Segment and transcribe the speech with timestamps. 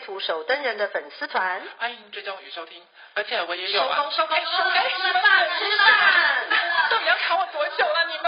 [0.00, 2.82] 图手登人的粉丝团，欢迎追踪与收听，
[3.14, 3.96] 而且我也有啊。
[3.96, 5.22] 收工收工收工，吃饭
[5.58, 6.48] 吃饭，
[6.90, 8.06] 到底要卡我多久了？
[8.08, 8.24] 你们？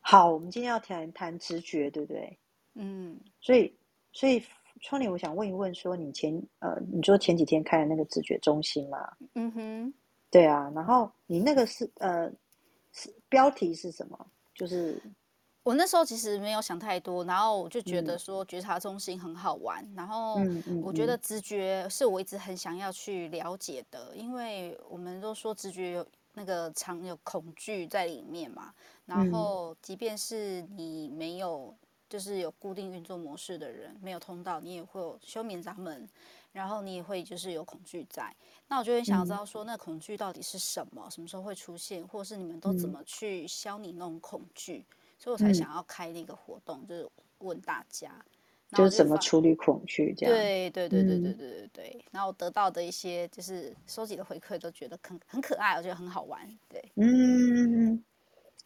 [0.00, 2.38] 好，我们今天要谈谈直觉，对不对？
[2.74, 3.76] 嗯，所以
[4.12, 4.44] 所以
[4.80, 9.16] 窗帘，我想问一问，说你前呃，你说前几天开的那个直觉中心嘛？
[9.34, 9.94] 嗯哼，
[10.30, 12.30] 对啊，然后你那个是呃，
[12.92, 14.26] 是标题是什么？
[14.54, 15.00] 就是。
[15.68, 20.40] 我那时候其实没有想太多，然后我就觉得说觉察中心很好玩，嗯、然后
[20.82, 28.72] 我觉得直觉是我一直很想要去了解的，因为我们都说直觉有那个常有恐惧在里面嘛，
[29.04, 31.74] 然后即便是你没有
[32.08, 36.08] 就是有固定运作模式的人，没有通道，你也会有休眠闸门，
[36.50, 38.34] 然后你也会就是有恐惧在，
[38.68, 44.82] 那我就很想要知道说那恐惧到底是什么，什么时候会出现，或是你们都怎么去消弭那种恐惧。
[45.18, 48.24] 所以我才想要开那个活动，嗯、就是问大家，
[48.72, 50.34] 就是怎么处理恐惧这样。
[50.34, 51.96] 对对对对对对对对。
[51.98, 56.40] 嗯、然后我得到的一些就是收集的回馈，都觉得很很可爱，我觉得很好玩。
[56.68, 58.02] 对，嗯。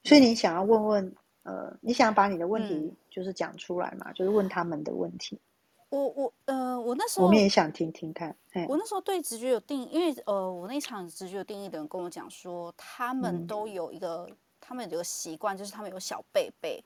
[0.04, 4.10] 所以你想要问问，呃，你想要把你的问题就是讲出来嘛？
[4.10, 5.40] 嗯、就是问他们的问题。
[5.88, 8.36] 我我呃，我那时候我们也想听听看。
[8.68, 14.28] 我那时候对直觉有定义，因为呃，我那场直觉有定义的人跟我讲说，他们都有一个。
[14.62, 16.82] 嗯他们有个习惯，就是他们有小贝贝，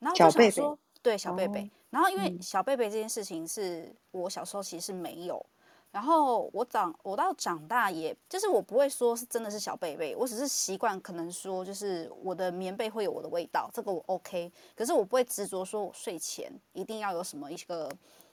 [0.00, 5.46] 然后就想说，对小贝贝，然后因为小贝贝这件事情是我小时候其实是没有，
[5.92, 17.88] 然后我长我到长大也，就是我不会说是真的是小贝贝，我只是习惯可能说就是我的棉被会有我的味道，这个我 OK，可是我不会执着说我睡前一定要有什么一个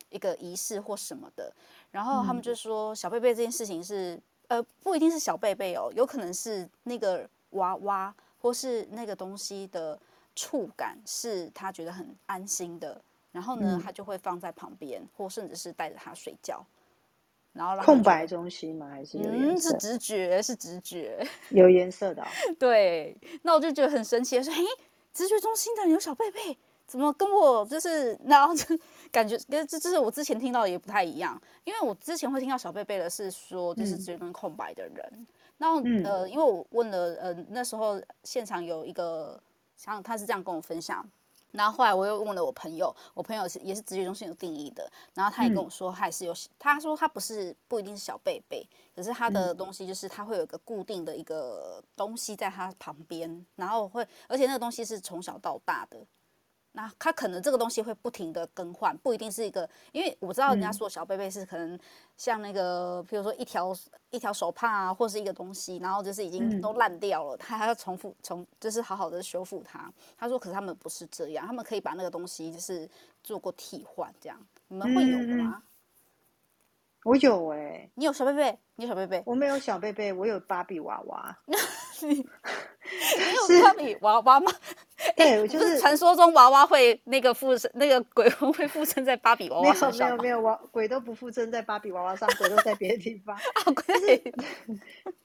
[0.09, 1.53] 一个仪式或什么的，
[1.91, 8.13] 然后他们就说小贝贝这件事情是呃不一定是小贝贝哦，有可能是那个娃娃。
[8.47, 9.99] 或是那个东西的
[10.33, 13.01] 触感是他觉得很安心的，
[13.33, 16.65] 然后呢，嗯、他就会放在旁边，或甚至是带着他睡觉。
[17.51, 18.87] 然后空白中心吗？
[18.87, 19.17] 还是？
[19.17, 22.27] 嗯，是直觉，是直觉， 有颜色的、哦。
[22.57, 24.63] 对，那我就觉得很神奇，说，嘿，
[25.11, 28.63] 直觉中心的人有小贝贝，怎么跟我就是，然后就
[29.07, 35.09] 感觉跟这这是我之前听到的也不太一样，因为我之前会听到小贝贝的是说，就是直觉跟空白的人。
[35.12, 35.28] 嗯
[35.59, 39.41] 然后呃，因为我问了呃，那时候现场有一个，
[39.75, 41.03] 像他是这样跟我分享，
[41.51, 48.63] 然后后来我又问了我朋友，我朋友是也是直觉中心有定义的，然后他也跟我说，他也是有，他说他不是不一定是小贝贝，
[48.95, 55.97] 可是他的东西就是他会有一个固定的一个东西在他旁边，然后会，而且那个东西是从小到大的。
[56.77, 61.77] 那他可能这个东西会不停的更换，不一定是一个，因为我知道人家说小贝贝是可能
[62.17, 63.75] 像那个，比如说一条
[64.11, 69.91] 一条手帕啊，或是一个东西，然后就是已经都烂掉了，他还要重复重，就是好好的修复它。
[70.15, 72.88] 他说，可是他们不是这样，他们可以把那个东西就是
[73.23, 75.63] 做过替换，这样你们会有吗？
[77.03, 78.59] 我有哎、欸，你有小贝贝？
[78.75, 79.23] 你有小贝贝？
[79.25, 81.35] 我没有小贝贝，我有芭比娃娃。
[82.01, 82.17] 你
[83.57, 84.51] 有芭比娃娃吗？
[85.15, 89.91] 对，我就是传说中娃娃会那个附身，那个鬼魂 会附身在芭比娃娃上。
[89.91, 93.35] 没有没有没有，娃鬼都不附身在芭比娃娃上，鬼都在别的地方。
[93.37, 93.41] 啊，
[93.73, 94.33] 鬼！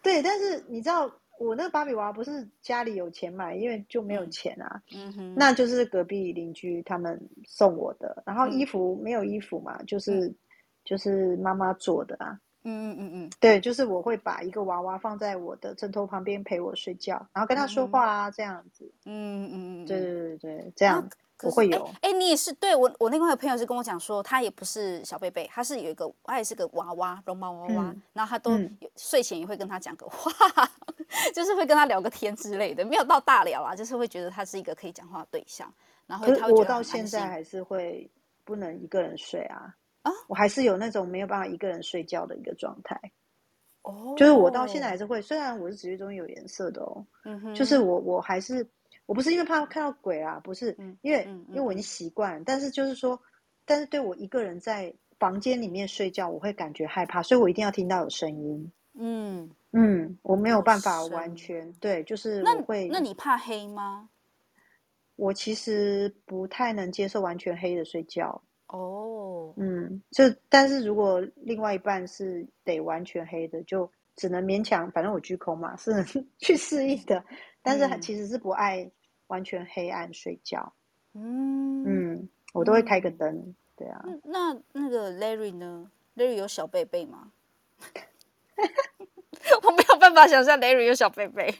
[0.02, 4.82] 对，但是你知道，我那个芭比娃娃不是家里有钱买，因为就没有钱啊。
[4.94, 5.34] 嗯哼。
[5.36, 10.32] 那就是隔壁邻居他们送我的，然后衣服没有衣服嘛，就是
[10.84, 12.38] 就是妈妈做的啊。
[12.64, 18.90] 嗯嗯嗯嗯，对，就是我会把一个娃娃放在我的枕头旁边陪我睡觉，然后跟他说话啊，这样子。
[19.04, 21.08] 嗯嗯嗯，对对对对，这样
[21.42, 21.90] 我会有。
[22.00, 22.52] 哎，你也是？
[22.52, 28.52] 对我，我另外一个朋友是跟我讲说，他也不是小贝贝，他是有一个，他也是个娃娃，绒毛娃娃，然后他都
[28.96, 30.30] 睡前也会跟他讲个话，
[31.34, 35.72] 就是会跟他聊个天之类的，没有到大聊啊，就是会觉得他是一个可以讲话的对象。
[36.06, 38.08] 然后他我到现在还是会
[38.44, 39.74] 不能一个人睡啊。
[40.02, 43.00] 啊，我还是有那种没有办法一个人睡觉的一个状态，
[43.82, 48.66] 哦，就是我到现在还是会，虽然我是直觉中有颜色的哦，嗯哼，就是我我还是
[49.06, 53.20] 我不是因为怕看到鬼啊，不是，因为因为我已经习惯，但是就是说，
[53.64, 59.50] 但是对我一个人在房间里面睡觉，我会感觉害怕，所以我一定要听到有声音，嗯。
[59.74, 64.10] 嗯，我没有办法完全对，就是我会，那你怕黑吗？
[65.16, 68.42] 我其实不太能接受完全黑的睡觉。
[68.72, 75.92] 哦，嗯，就但是如果另外一半是得完全黑的，就只能勉强，反正我居空嘛，是
[76.38, 77.22] 去适应的。
[77.62, 78.90] 但是其实是不爱
[79.26, 80.72] 完全黑暗睡觉。
[81.14, 83.28] 嗯嗯，我都会开个灯。
[83.34, 84.02] 嗯、对啊。
[84.24, 87.30] 那那个 Larry 呢？Larry 有小贝贝吗？
[89.62, 91.54] 我没有办法想象 Larry 有小贝贝。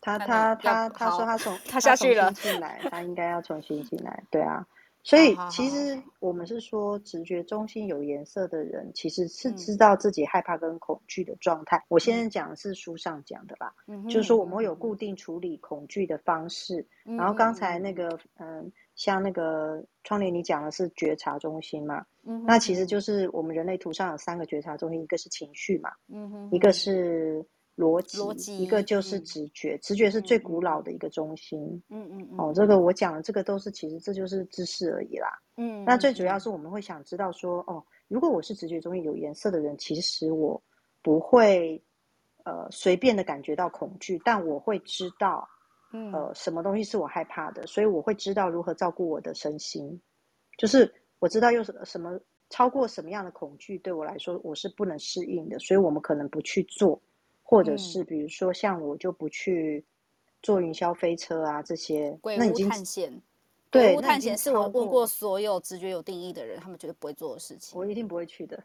[0.00, 4.22] 他他他他说他从他下去了，进来，他应该要重新进来。
[4.30, 4.64] 对啊。
[5.06, 11.80] 所以其实我们是说，直觉中心有颜色的人，其实是知道自己害怕跟恐惧的状态。
[11.86, 13.72] 我现在讲的是书上讲的吧，
[14.08, 16.84] 就是说我们会有固定处理恐惧的方式。
[17.04, 22.04] 然后刚才那个，嗯，像那个窗帘，你讲的是觉察中心嘛？
[22.44, 25.92] 那其实就是我们人类图上有三个觉察中心，一个是情绪嘛，
[26.50, 27.46] 一个是。
[27.76, 31.60] 逻辑，逻辑一个就是直觉，嗯、直觉是最古老的一个中心。
[31.90, 35.28] 嗯嗯，嗯哦，这个我讲的这个都是，其实这就是知识而已啦。
[35.58, 40.62] 嗯，那最主要是我们会想知道说，哦，如果我是直觉中心有颜色的人，其实我
[41.02, 41.82] 不会
[42.44, 45.46] 呃随便的感觉到恐惧，但我会知道，
[45.92, 50.00] 呃，什么东西是我害怕的，所以我会知道如何照顾我的身心，
[50.56, 52.18] 就是我知道又是什么
[52.48, 56.98] 超过什么样的恐惧对我来说我是不能适应的，所以我们可能不去做。
[57.48, 59.84] 或者是比如说像我就不去
[60.42, 63.22] 坐云霄飞车啊这些，鬼屋探险，
[63.70, 67.78] 对，鬼屋探险是我问过所有直觉有定义的人，他们绝对不会做的事情。
[67.78, 68.60] 我一定不会去的，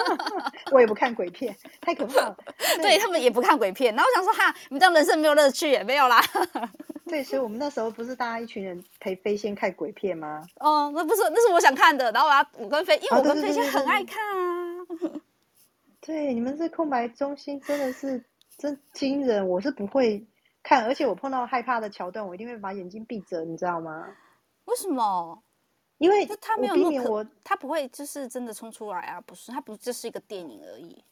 [0.70, 2.36] 我也不看鬼片，太可怕了。
[2.76, 6.22] 对，对他们也不看鬼片，然后我想说哈，你们这样人生没有乐趣也没有啦。
[7.08, 10.46] 对，所以我们那时候不是大家一群人陪飞仙看鬼片吗？
[10.60, 12.12] 哦，那不是，那是我想看的。
[12.12, 14.76] 然后我要我跟飞，因为我跟飞仙很爱看啊。
[16.04, 18.22] 对，你们这空白中心真的是
[18.58, 20.26] 真惊人，我是不会
[20.60, 24.04] 看，而且我碰到害怕的桥段，我一定会把眼睛闭着，你知道吗？
[24.64, 25.40] 为什么？
[25.98, 31.04] 因为他没有避免我，他不会就是真的冲出来啊，不是，他不就是一个电影而已。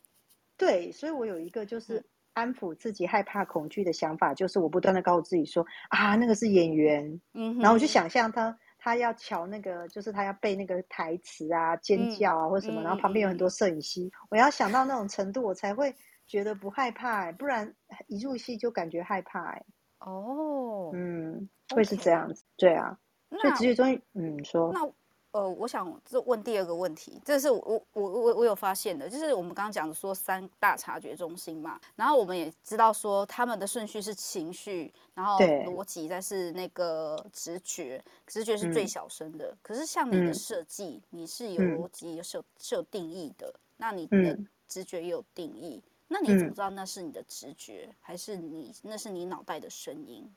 [0.56, 8.58] 对，所以我有一个就是安抚自己害怕恐惧的想法，就是我不断的告诉自己说啊，那个是演员，嗯，然后我就想象他。
[8.82, 15.94] 他要瞧那个，就是他要背那个台词啊，尖叫啊，或什么，嗯、然后旁边有很多摄影师，嗯、我要想到那种程度，我才会
[16.26, 17.72] 觉得不害怕，欸，不然
[18.08, 19.64] 一入戏就感觉害怕，欸。
[20.00, 22.98] 哦，嗯，会是这样子.对啊，
[23.28, 24.72] 所以直觉中，嗯，说。
[24.72, 24.90] 那
[25.32, 39.52] 呃，我想这问第二个问题，这是我我我我有发现的，就是我们刚刚讲的说三大察觉中心嘛，然后我们也知道说他们的顺序是情绪，然后逻辑再是那个直觉，直觉是最小声的。
[39.52, 44.36] 嗯、可是像你的设计，嗯、你是有逻辑、有是有是有定义的，那你的
[44.66, 50.28] 直觉也有定义，嗯、那你怎么知道那是你的直觉，还是你那是你脑袋的声音？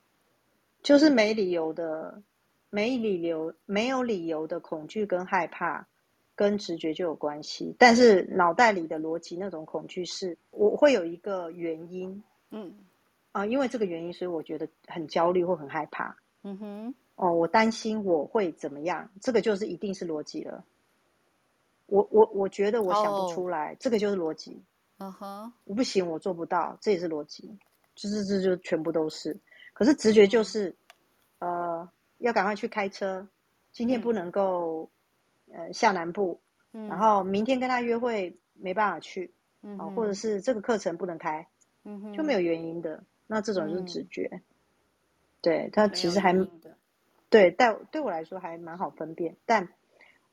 [0.83, 2.21] 就是没理由的。
[2.73, 5.85] 没理由、没有理由的恐惧跟害怕，
[6.33, 7.75] 跟直觉就有关系。
[7.77, 12.73] 但是脑袋里的逻辑那种恐惧是，我会有一个原因，嗯，
[13.31, 16.17] 啊，因为这个原因，所以我觉得很焦虑或很害怕。
[16.41, 20.65] 嗯哼，哦，我担心我会怎么样，这个就是一定是逻辑了。
[21.85, 23.77] 我我我觉得我想不出来，oh.
[23.79, 24.59] 这个就是逻辑。
[24.97, 25.51] 嗯哼，uh-huh.
[25.65, 27.55] 我不行，我做不到，这也是逻辑，
[27.93, 29.37] 就是这就全部都是。
[29.73, 30.75] 可是直觉就是，
[31.37, 31.87] 呃。
[32.23, 33.27] 要赶快去开车，
[33.73, 34.89] 今天不能够，
[35.51, 36.39] 嗯、呃下南部，
[36.71, 41.45] 嗯、然后明天跟他约会没办法去，嗯哼，或者是这个课程不能开，
[42.15, 44.41] 就没有原因的，那这种就是直觉，嗯、
[45.41, 46.33] 对他其实还，
[47.29, 49.67] 对，但对我来说还蛮好分辨，但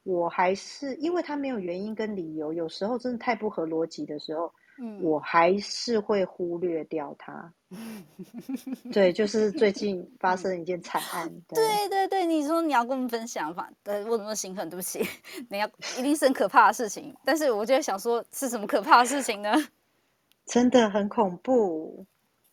[0.04, 4.54] 我还是因为他没有原因跟理由，有时候真的太不合逻辑的时候。
[4.82, 7.52] 嗯，我还是会忽略掉它。
[8.90, 11.28] 对，就是最近发生一件惨案。
[11.46, 13.70] 对，对对对，你说你要跟我们分享吧？
[13.84, 14.68] 对，我怎么兴奋？
[14.70, 15.06] 对不起，
[15.50, 15.68] 你要
[15.98, 17.14] 一定是很可怕的事情。
[17.26, 19.52] 但是我就想说，是什么可怕的事情呢？
[20.46, 22.06] 真的很恐怖。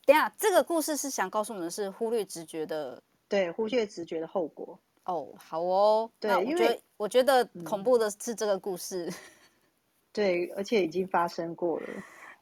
[0.06, 4.78] 等下，这个故事是想告诉我们是忽略直觉的，对，忽略直觉的后果。
[5.06, 6.12] 哦，好哦。
[6.20, 9.06] 对，因为我觉得恐怖的是这个故事。
[9.06, 9.14] 嗯、
[10.12, 11.88] 对，而且已经发生过了。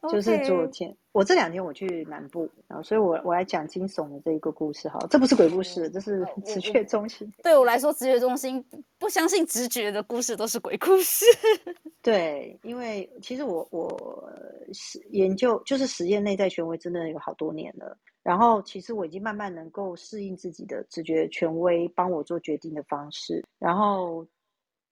[0.10, 7.32] 就是昨天.我这两天我去南部，然后所以我我来讲惊悚的这一个故事哈，这不是鬼故事，这是 直觉中心。
[7.42, 8.64] 对我来说，直觉中心
[9.00, 11.26] 不相信直觉的故事都是鬼故事。
[12.04, 14.30] 对，因为其实我我
[14.74, 24.28] 是研究就是实验内在权威真的有好多年了，然后其实我已经慢慢能够适应自己的直觉权威帮我做决定的方式，然后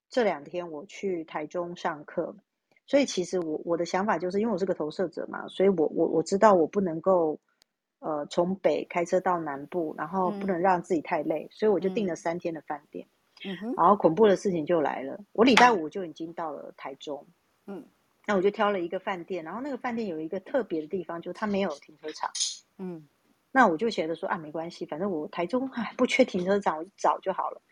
[0.08, 2.34] 这两天我去台中上课。
[2.86, 7.40] 所以其实我我的想法就是，因为我是个投射者嘛，所以我我我知道我不能够，
[8.00, 13.06] 呃从北开车到南部，然后不能让自己太累，嗯、所以我就订了三天的饭店。
[13.42, 17.26] 嗯哼，然后恐怖的事情就来了，我礼拜五就已经到了台中。
[17.66, 17.86] 嗯，
[18.26, 22.30] 那我就挑了一个饭店，然后那个饭店有一个特别的地方，就是它没有停车场。
[22.76, 23.08] 嗯，
[23.50, 27.62] 那我就觉得说啊，没关系，反正我台中还不缺停车场，我找就好了。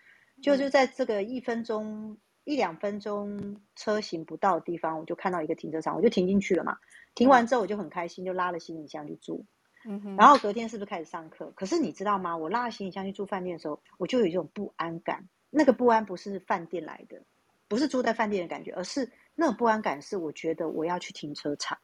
[0.42, 2.16] 就就在这个一分钟。
[2.44, 6.76] 一两分钟车行不到的地方，我就看到一个停车场，我就停进去了嘛。
[7.14, 9.44] 停完之后我就很开心，就拉了行李箱去住。
[9.84, 10.16] 嗯哼。
[10.16, 11.52] 然后隔天是不是开始上课？
[11.54, 12.36] 可是你知道吗？
[12.36, 15.28] 我拉了行李箱去住饭店的时候，我就有一种不安感。
[15.50, 17.22] 那个不安不是饭店来的，
[17.68, 21.78] 不是住在饭店的感觉，而是那种不安感是我觉得我要去停车场。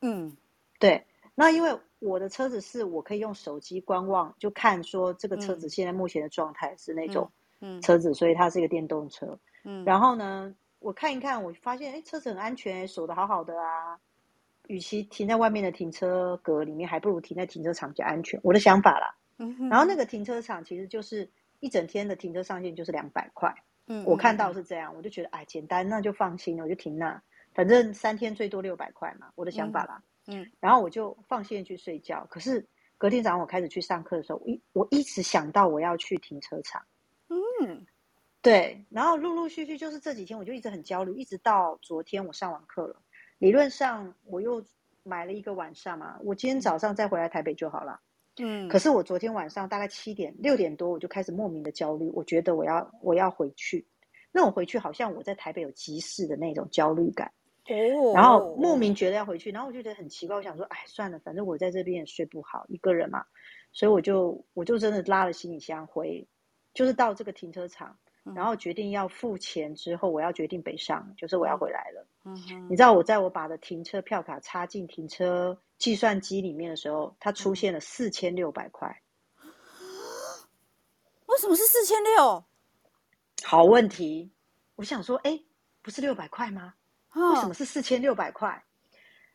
[0.00, 0.36] 嗯，
[0.78, 1.06] 对。
[1.36, 7.30] 那因为我的车子是我可以用手机观望，就看说这个车子现在目前的状态是那种
[7.80, 9.38] 车子，所以它是一个电动车。
[9.64, 13.98] 嗯，然后呢，我看一看，我发现，哎，车子很安全，锁的好好的啊。
[14.68, 18.38] 与其停在外面的停车格里面，还不如停在停车场比较安全。
[18.44, 19.12] 我的想法啦。
[19.38, 19.68] 嗯。
[19.68, 23.52] 然后那个停车场其实就是一整天的停车上限就是两百块。
[23.86, 24.04] 嗯。
[24.04, 27.20] 我看到是这样，我就觉得哎，简单，那就放心了，我就停那。
[27.52, 30.00] 反正三天最多六百块嘛，我的想法啦。
[30.28, 30.42] 嗯。
[30.42, 32.24] 嗯，然后我就放心去睡觉。
[32.30, 32.64] 可是
[32.96, 36.80] 隔天早上我开始去上课的时候，我一我一直想到我要去停车场。
[37.28, 37.84] 嗯。
[38.42, 43.02] 对，然后陆陆续续就是这几天，我就一直很焦虑，一直到昨天我上完课了。
[43.38, 44.64] 理论上我又
[45.02, 48.00] 买了一个晚上嘛，我今天早上再回来台北就好了。
[48.38, 53.86] 嗯，可是我昨天晚上大概七点六点多，我就开始莫名的焦虑，我觉得我要我要回去。
[54.32, 57.30] 那我回去好像我在台北有急事的那种焦虑感。
[57.66, 63.22] 哦，然后莫名觉得要回去，然后我就觉得很奇怪，我想说，哎，算了，反正我在这边也睡不好，一个人嘛，
[63.70, 66.26] 所以我就我就真的拉了行李箱回，
[66.72, 67.98] 就是到这个停车场。
[68.22, 72.06] 然后决定要付钱之后，我要决定北上，就是我要回来了。
[72.24, 72.36] 嗯，
[72.68, 79.02] 你知道我在我把的停车票卡插进停车计算机里面的时候，它出现了四千六百块。
[81.26, 82.44] 为什么是四千六？
[83.42, 84.30] 好问题，
[84.76, 85.40] 我想说，哎，
[85.80, 86.74] 不是六百块吗？
[87.14, 88.62] 为什么是四千六百块？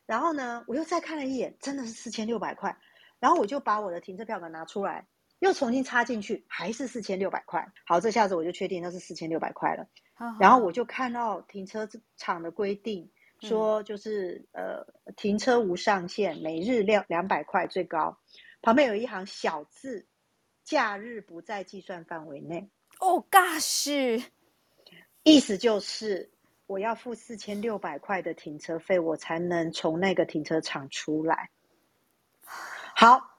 [0.06, 2.78] 然后呢，我又再看了一眼，真的是四千六百块。
[3.20, 5.08] 然后我就把我的停车票卡拿出来。
[5.40, 7.68] 又重新插进去，还是四千六百块。
[7.86, 9.86] 好，这下子我就确定那是四千六百块了。
[10.14, 13.12] 好好，然后我就看到停车场的规定，
[13.42, 18.18] 说就是、嗯、呃，停车无上限，每日两两百块最高。
[18.62, 20.08] 旁边有一行小字，
[20.64, 22.70] 假日不在计算范围内。
[23.00, 24.24] 哦，gosh，
[25.24, 26.32] 意思就是
[26.66, 31.50] 我要付四千六百块的停车费，我才能从那个停车场出来。
[32.96, 33.36] 好。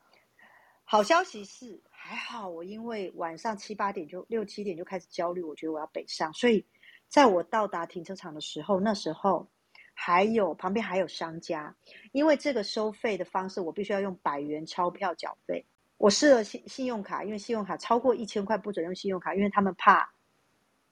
[0.88, 6.64] 好消息是，还好我因为晚上七八点就六七点就开始焦虑，我觉得我要北上，所以
[7.08, 9.44] 在我到达停车场的时候，那时候
[9.92, 11.75] 还有旁边还有商家，
[12.12, 15.66] 因为这个收费的方式，我必须要用百元钞票缴费。
[15.98, 20.08] 我试了信信用卡，因为信用卡超过一千块不准用信用卡，因为他们怕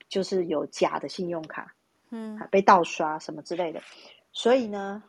[0.09, 1.73] 就是有假的信用卡，
[2.11, 3.80] 嗯，被盗刷什么之类的，
[4.33, 5.00] 所以呢。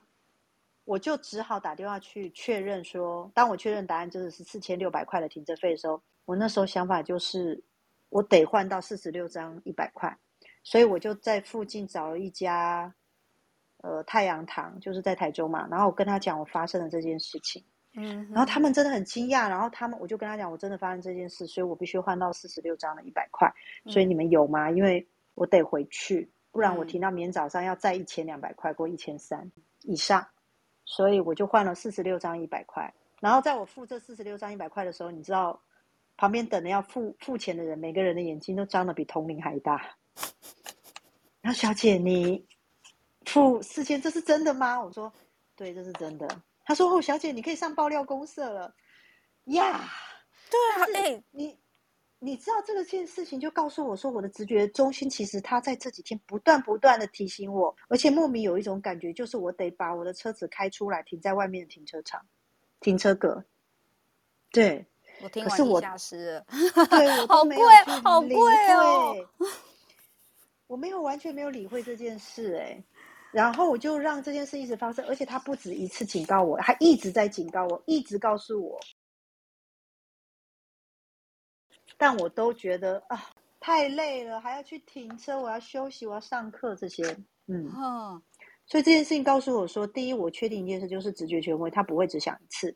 [0.85, 7.61] 我就只好打电话去确认说，当我确认答案就是是四千六百块的停车费的时候，我那时候想法就是，
[8.09, 10.15] 我得换到四十六张一百块，
[10.63, 12.93] 所以我就在附近找了一家，
[13.81, 17.63] 呃，太阳堂，就是在台中嘛，然后我跟他讲我发生了这件事情，
[17.95, 23.51] 嗯，然后他们真的很惊讶，然后他们我就跟他讲我真的发生这件事，所以我必须换到四十六张的一百块，
[23.87, 24.69] 所以你们有吗？
[24.69, 29.51] 因为我得回去，不然我停到明天早上要再一千两百块，过一千三
[29.81, 30.27] 以上。
[30.85, 35.59] 所以我就换了四十六张一百块，然后在我付这四十六张一百块的时候，你知道
[36.15, 39.97] 旁边等着要付付钱的人，每个人的眼睛都张得比铜铃还大。
[41.41, 42.45] 然后小姐，你
[43.25, 44.79] 付四千，这是真的吗？
[44.81, 45.11] 我说，
[45.55, 46.27] 对，这是真的。
[46.63, 48.73] 他说，哦，小姐，你可以上爆料公社了。
[49.45, 49.89] 呀，
[50.49, 51.57] 对啊，哎，你。
[52.19, 62.25] 你知道这个件事情，就告诉我说，我的直觉中心其实他在这几天不断不断的提醒我，而且莫名有一种感觉，就是我得把我的车子开出来，停在外面的停车场，
[62.79, 63.43] 停车格。
[64.51, 64.85] 对，
[65.21, 66.45] 我听完你下失了，
[66.89, 67.55] 对， 我好贵，
[68.01, 69.15] 好贵哦。
[70.67, 72.81] 我没有完全没有理会这件事，哎，
[73.31, 78.79] 然后我就让这件事一直发生，而且他不止一次警告我，还一直在警告我，一直告诉我。
[81.97, 87.03] 但我都觉得啊，太累了，还要去停车，我要休息，我要上课，这些，
[87.47, 88.21] 嗯，哦、
[88.65, 92.75] 所以这件事情告诉我说，第一，我确定一件事，就是直觉权威，他不会只想一次，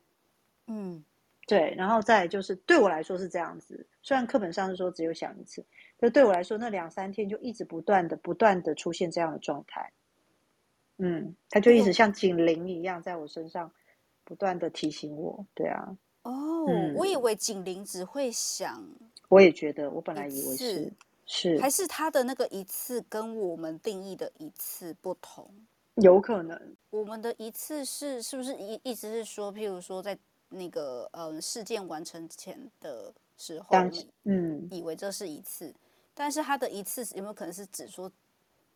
[0.67, 1.03] 嗯，
[1.47, 5.65] 对，然后再就是对我来说是这样子，虽然课本上是说只有想一次，
[5.99, 9.91] 就对我来说那两三天就一直不断的、不断的出现这样的状态，
[10.97, 13.71] 嗯，他就一直像警铃一样在我身上
[14.23, 15.97] 不断的提醒我，对啊。
[16.23, 18.83] 哦，嗯、我以为警铃只会响。
[19.27, 20.93] 我也觉得，我本来以为是
[21.25, 25.49] 是，还是他的那个一次跟我们定义的一次不同？
[25.95, 30.17] 有可能，我们的一次是是不是一意思是说，譬如说在
[30.49, 33.67] 那个呃事件完成前的时候，
[34.23, 35.73] 嗯，以为这是一次，
[36.13, 38.11] 但是他的一次有没有可能是指说？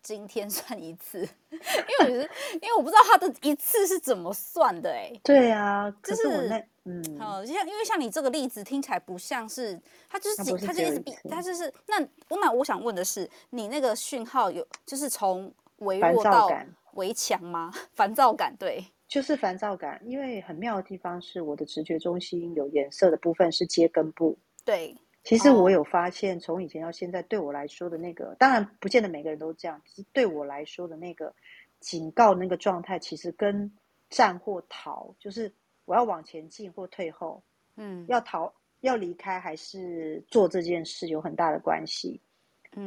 [0.01, 1.19] 今天 算一次，
[1.49, 2.23] 因为我觉得，
[2.55, 5.09] 因为我不知道他的一次是怎么算的哎。
[5.23, 11.99] 对啊，可是我那嗯，好像因为像你这个例子听起来不像是，他就是他，他就一直比，他就是那
[12.29, 16.49] 我那我想问的是，你那个讯号有就是从微弱到
[16.93, 17.71] 围墙吗？
[17.93, 24.97] 烦躁感对，就是烦躁感，因为很妙的地方是我的直觉中心有颜色的部分是接根部，对。
[25.25, 29.81] 其实我有发现，从以前到现在，对我来说的那个，当然不见得每个人都这样。
[29.85, 31.33] 只是对我来说的那个
[31.79, 33.71] 警告那个状态，其实跟
[34.09, 37.41] 战或逃，就是我要往前进或退后，
[37.75, 42.19] 嗯，要逃要离开还是做这件事，有很大的关系。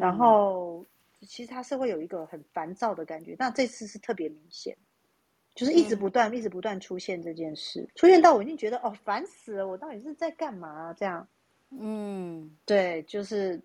[0.01, 0.85] 然后
[1.21, 4.77] 其实他是会有一个很烦躁的感觉，那这次是特别明显，
[5.55, 10.93] 就是一直不断、一直不断出现这件事，出现到我已经觉得哦烦死了，我到底是在干嘛啊？
[10.93, 11.27] 这样。
[11.71, 13.61] 嗯，对，就是，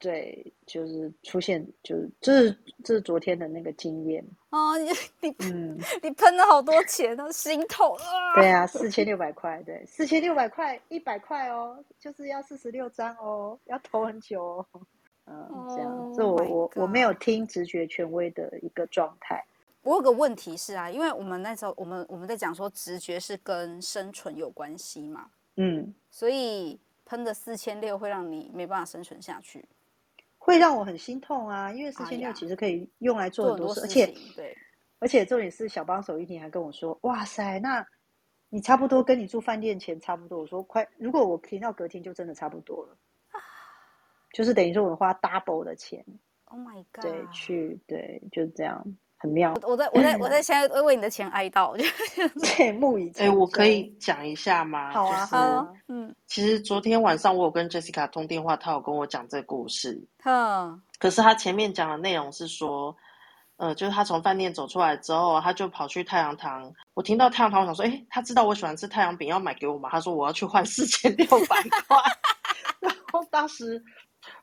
[0.00, 4.76] 对，就是出现，就是这是这是昨天的那个经验哦。
[4.80, 4.90] 你
[5.20, 8.34] 你嗯，你喷了好多钱，都心痛啊。
[8.34, 14.66] 对啊，四千六百块，对，四千六百块，一百块哦，就是要四十六张哦，要投很久哦。
[15.26, 19.44] 嗯，这样，这我我我没有听直觉权威的一个状态。
[19.82, 26.80] 我有个问题是啊，因为我们那时候我们我们在讲说直觉是跟生存有关系嘛，嗯，所以。
[27.06, 29.64] 喷的四千六会让你没办法生存下去，
[30.50, 31.72] 会让我很心痛啊！
[31.72, 34.56] 因为四千六其实可以用来做很多事，而且对，
[34.98, 37.86] 而且重点是小帮手一婷还跟我说：“哇塞，那
[38.48, 42.96] 你差不多跟你住饭店钱差不多。”我说：“快，如果我停到隔天，就真的差不多了，
[44.32, 46.04] 就是等于说我花 double 的钱。
[46.46, 47.02] ”Oh my god！
[47.02, 48.84] 对，去对，就是这样。
[49.22, 51.76] 很妙，我在我在我在现在为你的钱哀悼，
[52.56, 54.90] 对，木已哎，我可以讲一下吗？
[54.92, 62.96] 好啊，好，嗯，其实昨天晚上我有跟 Jessica 通电话，她有跟我讲这个故事，嗯，可是她前面讲的内容是说，
[63.58, 69.90] 呃，就是她从饭店走出来之后，她就跑去太阳堂，我听到太阳堂，我想说，哎，她知道我喜欢吃太阳饼，要买给我吗？
[69.92, 71.98] 她说我要去换四千六百块，
[72.80, 73.84] 然后当时。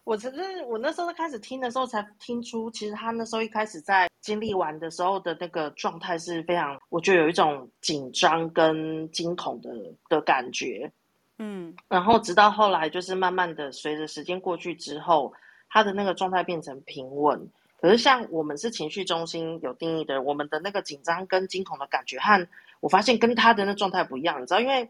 [0.03, 0.33] 我其实
[0.67, 9.69] 我那时候开始听的时候，才听出其实他那时候一开始在经历完的时候的那个状态是非常，我觉得有一种紧张跟惊恐的
[10.09, 10.91] 的感觉，
[11.37, 15.33] 嗯，然后直到后来就是慢慢的随着时间过去之后，
[15.69, 17.49] 他的那个状态变成平稳。
[17.79, 22.47] 可是像我们是情绪中心有定义的，我们的那个紧张跟惊恐的感觉和
[22.79, 24.89] 我发现跟他的那状态不一样，你知道，因为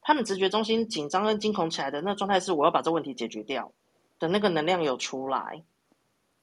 [0.00, 3.70] 他们直觉中心紧张跟惊恐起来的那状态是我要把这问题解决掉。
[4.20, 5.60] 的那个能量有出来，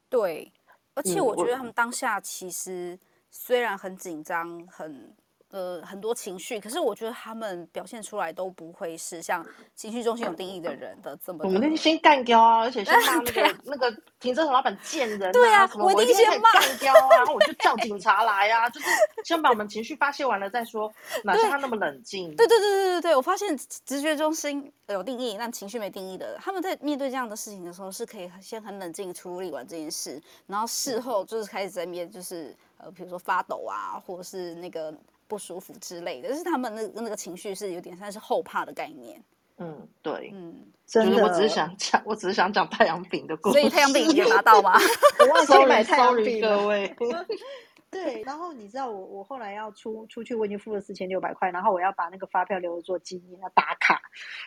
[0.10, 0.52] 对，
[0.96, 2.98] 而且我觉得他们当下其实
[3.30, 5.16] 虽然很紧张，很。
[5.52, 11.46] 呃，很多情绪，可是我觉得他们表现出来都不会是像情绪中心有定义的人的这么的。
[11.46, 15.32] 我们那先干掉啊，而且先 骂那个、啊、那个停车场老板贱人、啊。
[15.34, 18.88] 对啊，什么我一定先干掉啊，然后我就叫警察来啊，就是
[19.26, 20.90] 先把我们情绪发泄完了再说。
[21.24, 22.34] 哪像他那么冷静？
[22.38, 34.94] 对对对对对对，我发现直觉中心有定义，但情绪没定义的，他们在面对这样的事情的时候，是可以先很冷静处理完这件事，然后事后就是开始在面就是呃，比如说发抖啊，或者是那个。
[35.32, 39.24] 不舒服之类的，就是他们那那个情绪是有点像是后怕的概念。
[39.58, 43.54] 嗯，对，嗯，真的，我只是想讲，我只是想讲太阳饼的故事。
[43.54, 44.74] 所以太阳饼有拿到吗？
[45.22, 46.58] 我忘记买太阳饼了。
[46.58, 46.94] 各位，
[47.90, 54.02] 对，然后你知道我我后来要出出去，我已经付了四千六百块，然后我要把那个发票留着做纪念，要打卡。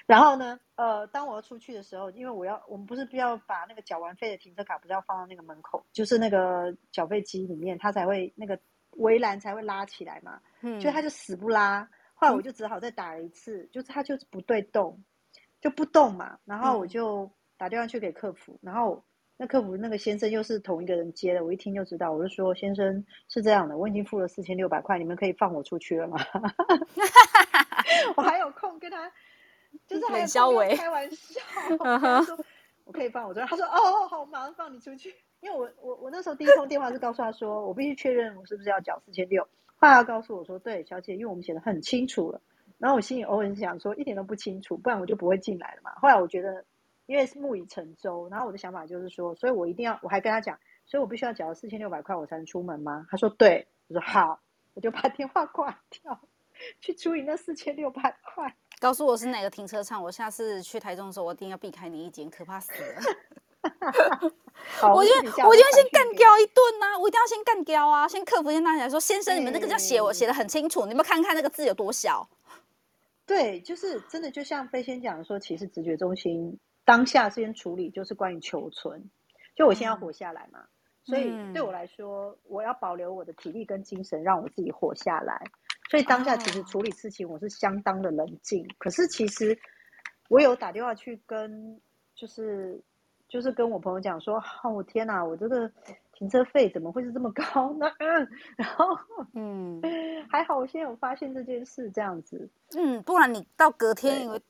[0.05, 8.59] 然后呢，呃，当我要出去的时候，因为我要我们不是必要把那个缴完费的停车卡不是要放到那个门口，就是那个缴费机里面，它才会那个。
[8.97, 11.89] 围栏才会拉起来嘛，嗯，所以他就死不拉。
[12.15, 15.03] 后来我就只好再打了一次，嗯、就是他就是不对动，
[15.61, 16.39] 就不动嘛。
[16.45, 19.05] 然后我就打电话去给客服，然后
[19.37, 22.13] 那客服那个先生又是同一个人接的，我一听就知道。
[22.13, 26.19] 我就说：“先生是这样的，我已经付了四千六百块，你们可以放我出去了吗？”
[28.17, 29.11] 我还有空跟他，
[29.89, 30.27] 就是还有
[30.77, 31.41] 开玩笑，
[31.79, 32.39] 他说
[32.85, 35.13] ：“我可以放我出去。”他说：“哦，好，我马上放你出去。”
[35.45, 39.47] 因为我我我那时候第一通电话是告诉他说，我必须确认我是不是要缴四千六。
[39.77, 42.41] 后来他告诉我说，对，小姐，因为我们写的很清楚了。
[42.79, 45.91] 然后我心里偶尔想说，一点都不清楚，不然我就不会进来了嘛。
[45.97, 46.65] 后来我觉得，
[47.05, 53.07] 因为是木已成舟，然后我的想法就是说，所以我一定要，我还跟他讲，所以我必须要缴四千六百块，我才能出门吗？
[53.11, 54.41] 他说对，我说好，
[54.73, 56.19] 我就把电话挂掉，
[56.81, 58.57] 去处理那四千六百块。
[58.81, 63.03] 告诉我是哪个停车场，我下次去台中的时候，我一定要避开你一间，可怕死了。
[64.83, 65.11] 我就
[65.47, 72.29] 我就要先干掉一顿呐、啊，我一定要先干掉啊，先克服先站起来说，先生，你们这个叫写我写的很清楚，你们看看那个字有多小。
[73.27, 79.11] 对，就是真的，就像飞仙讲的说，其实直觉中心当下先处理就是关于求存，
[79.57, 80.61] 就我先要活下来嘛。
[80.61, 80.69] 嗯
[81.07, 85.39] 所以对我来说，我要保留我的体力跟精神，让我自己活下来。
[85.91, 88.67] 所以当下其实处理事情，我是相当的冷静。
[88.79, 89.59] 可是其实
[90.31, 91.79] 我有打电话去跟，
[92.15, 92.81] 就是
[93.35, 95.69] 就是跟我朋友讲说，哦，我天哪，我这个
[96.13, 97.91] 停车费怎么会是这么高呢？
[97.99, 98.97] 嗯， 然后
[99.33, 99.83] 嗯，
[100.31, 102.49] 还好我现在有发现这件事，这样子。
[102.77, 104.41] 嗯，不然你到隔天因为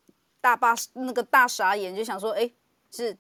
[0.43, 2.51] 大巴那个大傻眼，就想说，哎，
[2.91, 3.17] 是。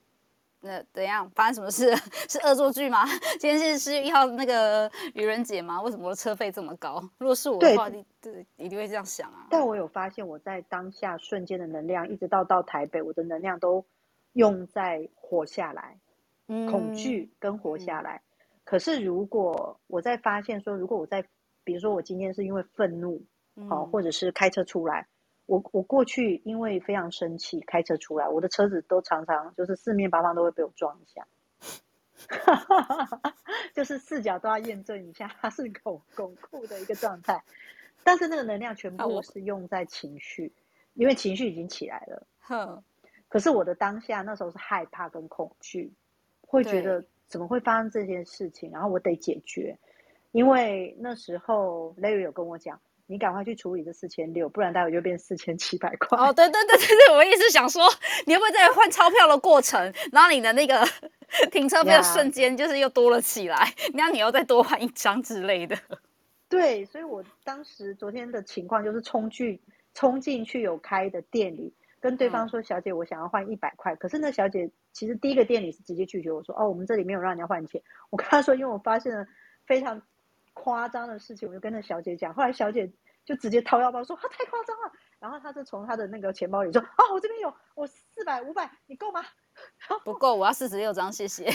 [0.61, 1.31] 那怎样？
[1.35, 1.95] 发生什么事？
[2.29, 3.03] 是恶作剧吗？
[3.41, 5.81] 今天是十月一号那个愚人节吗？
[5.81, 7.03] 为什么我的车费这么高？
[7.17, 9.47] 如果是我的话，你，对，一定会这样想啊。
[9.49, 13.85] 但我有发现，我在当下瞬间的能量，一直到到台北，我的能量都
[14.33, 15.99] 用在活下来，
[16.47, 18.23] 嗯、恐惧跟活下来。
[18.41, 21.25] 嗯、可是如果我在发现说，如果我在，
[21.65, 23.21] 比如说我今天是因为愤怒，
[23.57, 25.09] 嗯、哦，或者是开车出来。
[25.47, 31.27] 我我过去因为非常生气，开车出来，我的车子都常常就是四面八方都会被我撞一下，
[33.75, 37.43] 就是四角都要验证一下它是巩巩固的一个状态。
[38.05, 40.53] 但是那个能量全部是用在情绪，
[40.95, 42.27] 因为情绪已经起来了。
[42.39, 42.85] 哼。
[43.35, 45.93] 可是我的当下那时候是害怕跟恐惧，
[46.41, 49.77] 会觉得怎么会发生这件事情，然后我得解决，
[50.31, 52.81] 因为那时候 Larry 有跟我讲。
[53.07, 56.17] 你赶快去处理这四千六，不然待会就变四千七百块。
[56.17, 57.83] 哦， 对对对对对，我也是想说，
[58.25, 60.83] 你会不会在换钞票的过程，然后你的那个
[61.53, 64.13] 停车费的瞬间就是又多了起来，那 Yeah.
[64.13, 65.77] 你要再多换一张之类的。
[66.49, 69.61] 对，所以我当时昨天的情况就是冲去
[69.93, 79.27] 冲进去有开的店里，跟对方说：“嗯、小姐，我想要换一百块。”可是那小姐其实第一个店里是直接拒绝我说：“哦，我们这里没有让人家换钱。”我跟她说：“因为我发现了
[79.67, 80.03] 非常。”
[80.57, 82.33] 夸张的事情，我就跟那小姐讲。
[82.33, 82.89] 后来小姐
[83.25, 89.21] 就直接掏腰包说：“啊太夸张了。”然后她就从她的那个钱包里说：“啊，我这边有，我四百五百，你够吗？”
[90.05, 91.47] 不够，我要四十六张，谢谢。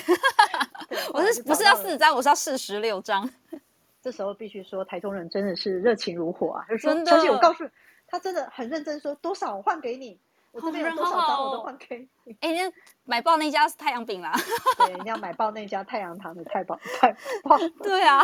[1.13, 2.13] 我是不是要四十张？
[2.13, 3.27] 我是要四十六张。
[4.03, 6.65] 这时候必须说，台中人真的是热情如火啊！
[6.67, 7.69] 就说小姐，我告诉你，
[8.05, 10.19] 他真的很认真说，多少我换给你。
[10.51, 12.35] 我这边有多少张我都换给你。
[12.41, 12.71] 哎，那
[13.03, 14.33] 买爆那家是太阳饼啦。
[14.85, 17.59] 对，你要买爆那家太阳糖的太棒太棒。
[17.83, 18.21] 对啊，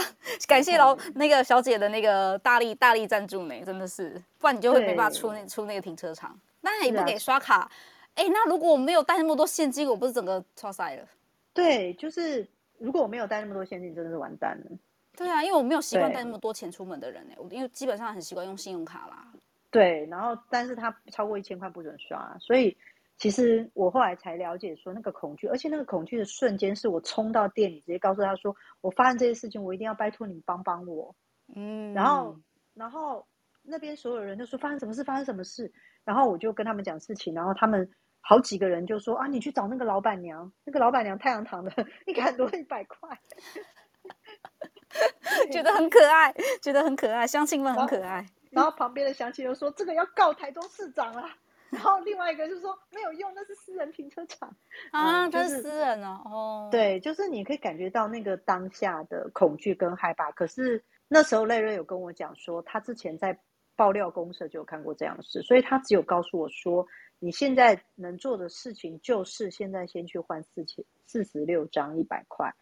[0.47, 6.37] 感谢老那个小姐的那个大力大力赞助呢，真的是，不然你就会没办法出那出那个停车场。
[6.61, 7.69] 那也不给刷卡。
[8.15, 11.07] 哎，那如果我没有带那么多现金，我不是整个超塞了？
[11.53, 12.47] 对，就是
[12.79, 14.77] 如果我没有带那么多现金，真的是完蛋了。
[15.15, 19.27] 对啊，因为我没有习惯带那么多钱出门的人呢，我因为基本上很习惯用信用卡啦。
[19.75, 22.77] 对，然后但是他超过一千块不准刷，所以
[23.17, 31.13] 其实我后来才了解说那个恐惧，而且那个恐惧的瞬间是我冲到店里直接告诉他说，我发生这些事情，我一定要拜托你帮帮我。
[31.53, 32.39] 嗯，然后
[32.73, 33.27] 然后
[33.63, 35.69] 那边所有人就说发生什么事，发生什么事，
[36.05, 41.69] 然后我就跟他们讲事情，然后他们好几个人就说啊，你去找那个老板娘，那个老板娘太阳堂的，
[42.07, 43.19] 你给他多一百块，
[45.51, 48.25] 觉得很可爱，觉得很可爱，乡亲们很可爱。
[48.55, 51.37] 然后旁边的乡亲就说：“这个要告台中市长啊。”
[51.71, 54.55] 然后另外一个就说：“没有用，那是私人停车场
[54.91, 60.31] 啊，这是私人哦。”哦，对，就是你可以感觉到那个当下的恐惧跟害怕。
[60.31, 63.37] 可是那时候赖瑞有跟我讲说，他之前在
[63.75, 66.87] 爆料公社就有看过这样的事，所以他只有告诉我说
[67.19, 72.53] ：“你现在能做的事情就是现在先去换四千四十六张一百块，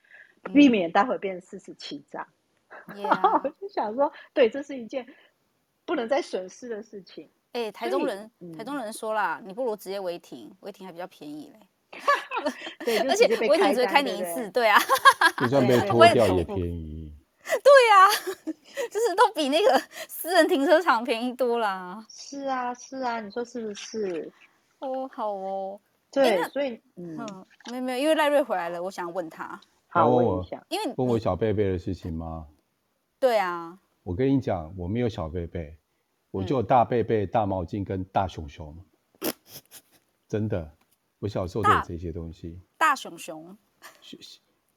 [0.55, 2.25] 避免待会变成四十七张。”
[2.87, 3.13] Yeah.
[3.43, 5.05] 我就想说，对，这是一件。
[5.85, 7.29] 不能再损失的事情。
[7.53, 11.59] 哎、欸，台中人，嗯、台中人说啦，你不如直接违停，违停还比较便宜嘞。
[12.83, 14.79] 对，而且违停只会开你一次，对啊。
[15.37, 17.11] 就算被拖掉也便宜。
[17.43, 18.09] 对呀、啊，
[18.89, 22.03] 就是都比那个私人停车场便宜多啦。
[22.09, 24.31] 是啊，是啊，你说是不是？
[24.79, 25.79] 哦，好哦。
[26.11, 27.17] 对，欸、所以嗯，
[27.69, 29.59] 没有没有，因为赖瑞回来了，我想问他。
[29.87, 32.47] 好，问一下，因为问我小贝贝的事情吗？
[33.19, 33.77] 对啊。
[34.03, 35.77] 我跟你讲，我没有小贝贝，
[36.29, 38.75] 我就有大贝贝、大毛巾跟大熊熊。
[39.21, 39.31] 嗯、
[40.27, 40.69] 真的，
[41.19, 42.59] 我小时候都有这些东西。
[42.77, 43.57] 大熊熊。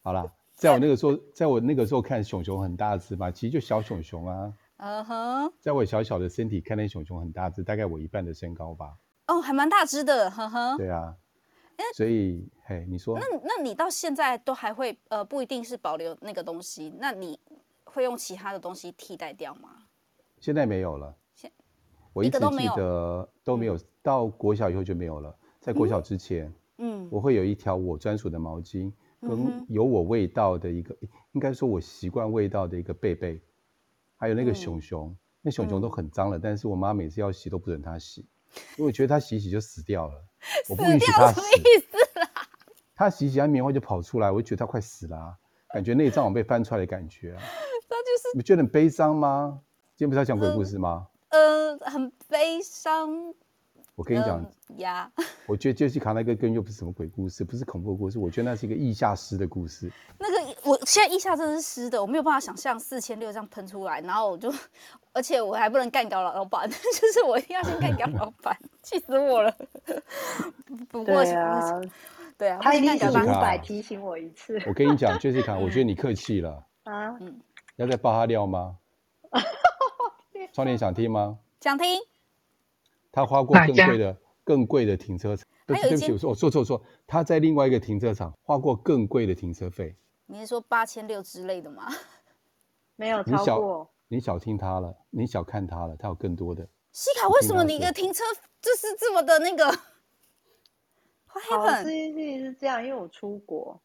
[0.02, 4.54] 好啦，在我那个时候，在我那个时候看熊熊很大只嘛，其实就小熊熊啊。
[4.76, 5.52] 嗯哼、uh。
[5.60, 8.96] 在我小小的身体看那熊熊很大只，大概我一半的身高吧。
[9.26, 10.76] 哦，还蛮大只的，呵呵。
[10.76, 11.16] 对啊。
[11.94, 13.18] 所以，嘿，你说。
[13.18, 17.40] 那那你到现在都还会呃，不一定是保留那个东西，那你。
[17.96, 19.70] 会用其他的东西替代掉吗？
[20.38, 21.16] 现在没有了。
[21.34, 21.50] 现
[22.12, 22.44] 我一直记
[22.76, 25.34] 得都没有，到国小以后就没有了。
[25.60, 30.94] 在国小之前，嗯，我会有一条我专属的毛巾，跟有我味道的一个，
[31.32, 33.40] 应该说我习惯味道的一个贝贝，
[34.18, 38.20] 还有那个熊熊，那熊熊都很脏了，但是我妈每次要洗都不准它洗，
[38.76, 40.22] 因为我觉得它洗洗就死掉了，
[40.68, 41.40] 我不允许它洗。
[42.94, 47.42] 它洗洗，它棉花就跑出来，我就觉得它快死了，啊，感觉内脏网被翻出来的感觉，啊。
[48.34, 49.60] 你觉得很悲伤吗？
[49.96, 51.06] 今天不是要讲鬼故事吗？
[51.30, 53.34] 呃，很悲伤。
[53.94, 54.44] 我跟你讲
[54.76, 55.10] 呀，
[55.46, 59.90] 我觉得杰西卡那个根又不是什么鬼故事，不是恐怖故事，我觉得那是一个腋下湿的故事。
[60.18, 64.52] 那个，我现在腋下真的是湿的，我没有办法想象四千六这样喷出来，然后我就，
[65.14, 66.76] 而且我还不能干掉老老板， 就
[67.12, 69.50] 是我一定要先干掉老板，气死我了。
[70.90, 71.80] 不过，对啊，
[72.36, 74.60] 对啊，他一定想五百提醒我一次。
[74.66, 77.40] 我跟你讲， 杰西卡，我觉得你客气了啊，嗯，
[77.76, 78.78] 要再爆他料吗？
[80.52, 81.38] 窗帘想听吗？
[81.60, 82.00] 想听。
[83.12, 85.46] 他花过更贵的、更贵的停车场。
[85.66, 89.96] 对不起，我说我说错错，他在另外一个停车场花过更贵的停车费。
[90.26, 91.86] 你是说八千六之类的吗？
[92.96, 93.90] 没有超过。
[94.08, 96.66] 你小听他了，你小看他了，他有更多的。
[96.92, 98.22] 西卡，为什么你的停车
[98.62, 99.70] 就是这么的那个？
[101.26, 103.80] 好，这件事情是这样，因为我出国，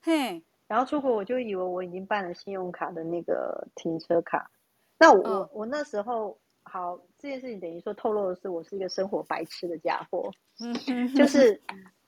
[0.00, 4.48] 嘿，然后出国我就以为我已经办了信用卡的那个停车卡。
[4.96, 6.38] 那我、嗯、我那时候。
[6.70, 10.30] 好，这件事情等于说透露的是，我是一个生活白痴的家伙。
[10.60, 11.58] 嗯，就是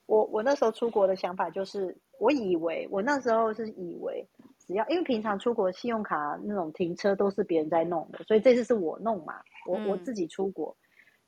[0.04, 4.22] 我我那时候出国的想法就是，我以为我那时候是以为，
[4.58, 10.76] 只要因为平常出国信用卡那种停车都是别人在弄的，所以这次是我弄嘛，我我自己出国，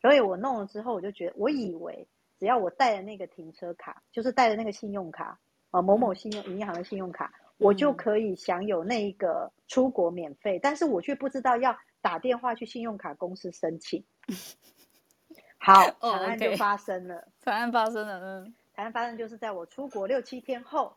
[0.03, 2.07] 所以我弄了之后，我就觉得，我以为
[2.39, 5.41] 只要我带了那个停车卡，就是带了那个信用卡
[5.73, 11.77] 啊，某某信用银行的信用卡，我就可以享有那一个出国免费，但是我却不知道要。
[12.03, 14.05] 打电话去信用卡公司申请，
[15.57, 17.29] 好，惨案就发生了。
[17.39, 20.97] 惨案发生了，嗯，惨案发生就是在我出国六七天后，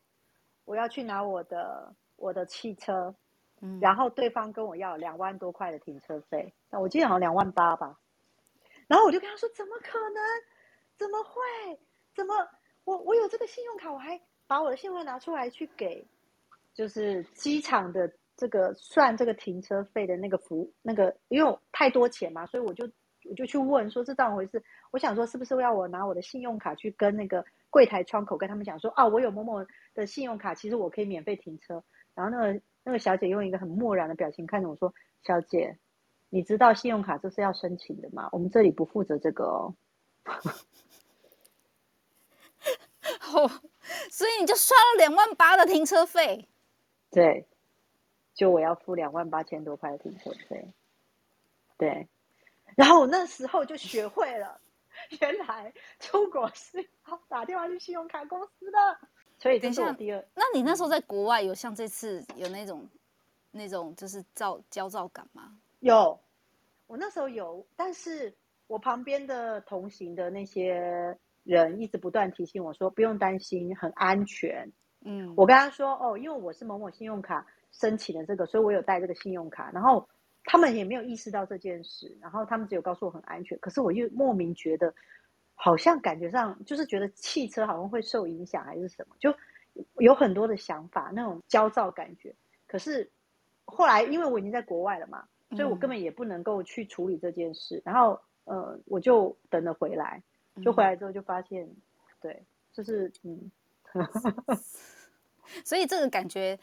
[0.65, 3.13] 我要去拿我的我的汽车，
[3.61, 7.99] 嗯，然后对方跟我要两万多块的停车费，那我记得好像两万八吧，
[8.87, 10.23] 然后我就跟他说，怎么可能？
[10.97, 11.79] 怎么会？
[12.15, 12.33] 怎么
[12.83, 16.05] 我我有这个信用卡，我还把我的信用卡拿出来去给，
[16.73, 18.11] 就是机场的。
[18.37, 22.85] 这个算这个停车费的那个服那个，因为太多钱嘛，所以我就
[23.23, 24.61] 我就去问说这当回事。
[24.91, 31.81] 我想说是不是要我拿我的信用卡去跟那个柜台窗口跟他们讲说啊，我有某某的信用卡，其实我可以免费停车。
[32.13, 35.77] 然后那个那个小姐用一个很漠然的表情看着我说：“小姐，
[36.29, 38.27] 你知道信用卡这是要申请的吗？
[38.33, 39.75] 我们这里不负责这个哦。
[44.15, 46.47] ”所以你就刷了两万八的停车费？
[47.11, 47.45] 对。
[48.33, 50.73] 就我要付两万八千多块的停车费，
[51.77, 52.05] 对，
[52.75, 54.59] 然后我那时候就学会了，
[55.21, 58.77] 原来出国是要打电话去信用卡公司的。
[59.37, 60.21] 所以这是我第二。
[60.33, 62.85] 那你那时候在国外有像这次有那种
[63.51, 65.57] 那种就是躁焦躁感吗？
[65.79, 66.19] 有，
[66.87, 68.35] 我那时候有，但是
[68.67, 74.69] 我旁边的同行的那些人一直不断提醒我说不用担心，很安全。
[75.05, 77.47] 嗯，我跟他说哦，因为我是某某信用卡。
[77.77, 80.07] 申请的这个，所以我有带这个信用卡，然后
[80.45, 84.93] 他们也没有意识到这件事，然后他们只有告诉我很安全，可是我又莫名觉得，
[85.55, 89.35] 好像感觉上就是觉得汽车好像会受影响还是什么，就
[89.99, 92.33] 有很多的想法，那种焦躁感觉。
[92.65, 93.11] 可是
[93.65, 100.23] 后来因为我已经在国外了嘛，所以我根本也不能够去处理这件事，然后呃，我就等了回来，
[100.63, 101.69] 就回来之后就发现，
[102.21, 103.51] 对，就是嗯，
[105.63, 106.57] 所以这个感觉。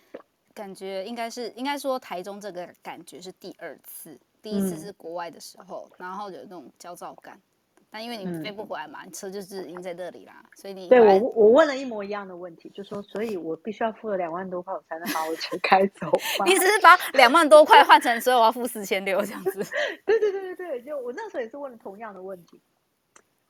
[0.54, 7.40] 感觉应该是应该说台中这个感觉是第二次，第一次是国外的时候，嗯、然后有那种焦躁感。
[7.90, 16.12] 但因为你飞不回来嘛，嗯、你车就是已经在这里啦，所以你对我我问了一模一样的问题，就说所以我必须要付了两万多块，我才能把我车开走。
[16.44, 19.64] 你只是把两万多块换成所以我要付四千六这样子。
[20.04, 22.60] 对对对对对，就我那时候也是问了同样的问题。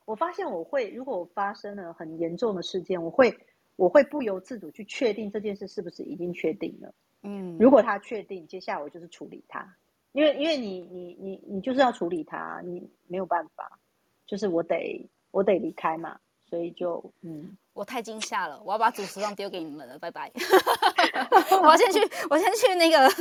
[0.05, 3.37] 我发现我会，如果我发生了很严重的事件，我会。
[3.75, 6.93] 我会不由自主去确定这件事是不是已经确定了。
[7.23, 9.75] 嗯，如果他确定，接下来我就是处理他，
[10.11, 13.79] 因为因为你你你你就是要处理他，你没有办法，
[14.27, 20.31] 就是我得我得离开嘛，所以就嗯，我太惊吓了，我要把主持棒丢给你们了，拜拜。
[21.61, 23.11] 我要先去，我先去那个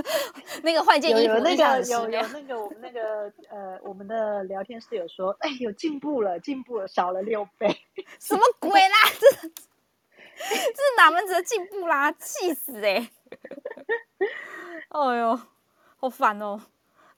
[0.62, 1.35] 那个换件衣服。
[1.35, 7.69] 有那个有有那个我们那个呃我们的聊天室友说，哎，有进步了，进步了，少了六倍，
[8.21, 8.97] 什么鬼啦？
[9.19, 9.51] 这。
[10.35, 12.11] 这是哪门子的进步啦！
[12.12, 13.11] 气死哎、欸！
[14.88, 15.38] 哎呦，
[15.99, 16.61] 好烦哦！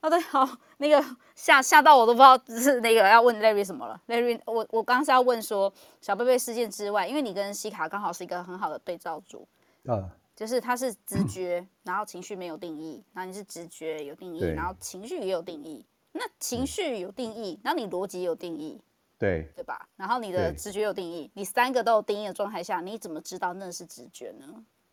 [0.05, 3.99] 好的，好，那个吓吓到我都不知道是那个要问 Larry 什么了。
[4.07, 9.47] Larry，我我刚刚是要问说小贝贝事件之外，因为你跟西卡刚好是一个很好的对照组。
[9.87, 10.07] 啊。
[10.35, 15.83] 就是他是直觉，然后情绪没有定义，然后你是直觉有定义，然后情绪也有定义。
[16.11, 18.79] 那情绪有定义，那你逻辑也有定义，
[19.17, 19.87] 对对吧？
[19.95, 24.45] 然后你的直觉有定义，你三个都有定义的状态下，你怎么知道那是直觉呢？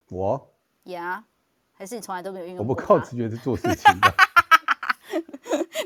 [0.08, 0.48] 我
[0.84, 1.22] 呀，
[1.74, 2.58] 还是你从来都没有运用？
[2.58, 4.14] 我不靠直觉在做事情的。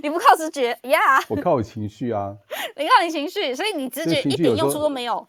[0.06, 1.18] 你不靠直觉呀？
[1.28, 2.38] 我靠我情绪啊！
[2.78, 5.26] 你靠你情绪，所以你直觉一点用处都没有。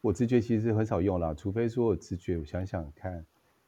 [0.00, 3.24] 我直觉其实很少用啦，除非说我直觉，我想想看，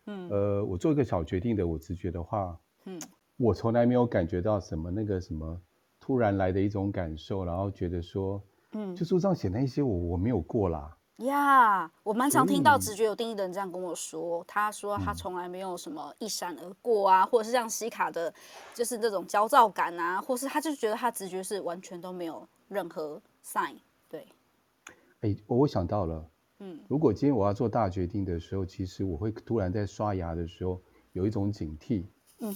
[0.06, 3.00] 嗯，呃，我做一个小决定的，我直觉的话，嗯，
[3.36, 5.60] 我从来没有感觉到什么那个什么
[6.00, 8.42] 突然来的一种感受，然后觉得说，
[8.72, 10.96] 嗯，就书上写那些我我没有过啦。
[11.26, 18.32] 呀，yeah, 我蛮常听到直觉有定义的人这样跟我说，他说他从来没有什么一闪而过啊，嗯、或者是像西卡的，
[18.74, 23.76] 就是那种焦躁感啊，或是他就觉得他直觉是完全都没有任何 sign。
[24.08, 24.26] 对
[25.20, 26.26] 哎，我想到了，
[26.60, 30.80] 嗯，如果今天我要做大决定的时候，其实我会突然在刷牙的时候
[31.12, 32.06] 有一种警惕，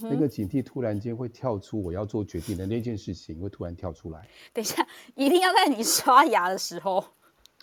[0.03, 4.27] 那个警惕突然间会跳出我要做决定的那件事情，会突然跳出来。
[4.55, 7.05] 等一下，一定要在你刷牙的时候？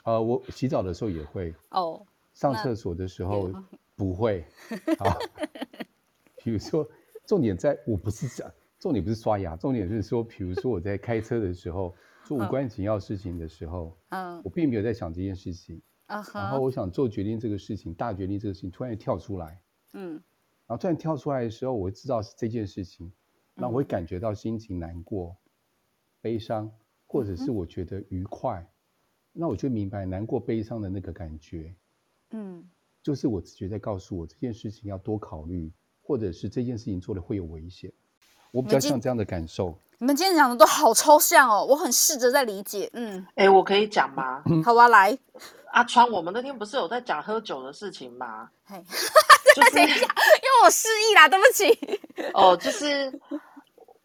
[0.04, 3.52] 呃，我洗澡的时候也会，哦，上厕所的时候
[3.96, 4.46] 不会。
[5.00, 5.16] 啊，
[6.44, 6.88] 比如说，
[7.26, 11.94] 重点在我不是讲，重点不是刷牙，重点是说，比如说我在开车的时候。
[12.24, 19.60] 做无关紧要事情的时候，嗯，我并没有在想这件事情，啊哈，然后我想做决定这个事情，大决定这个事情突然跳出来，
[19.94, 20.14] 嗯，
[20.68, 23.12] 然后突然跳出来的时候，我会知道是这件事情，
[23.56, 25.36] 然后我会感觉到心情难过、
[26.22, 26.72] 悲伤，
[27.08, 28.66] 或者是我觉得愉快，
[29.34, 31.74] 那我就明白难过、悲伤的那个感觉，
[32.32, 32.64] 嗯，
[33.02, 37.92] 就是我直觉在告诉我这件事情要多考虑，或者是这件事情做的会有危险，
[38.52, 39.78] 我比较像这样的感受。
[40.00, 42.90] 你们今天讲的都好抽象哦，我很试着在理解。
[42.94, 44.44] 嗯，哎、欸，我可以讲吗？
[44.66, 45.16] 好啊，来，
[45.72, 48.50] 阿川，我们那天不是有在讲喝酒的事情吗？
[48.66, 48.84] 嘿，
[49.56, 52.00] 就是 因为我失忆啦，对不起。
[52.34, 53.12] 哦，就是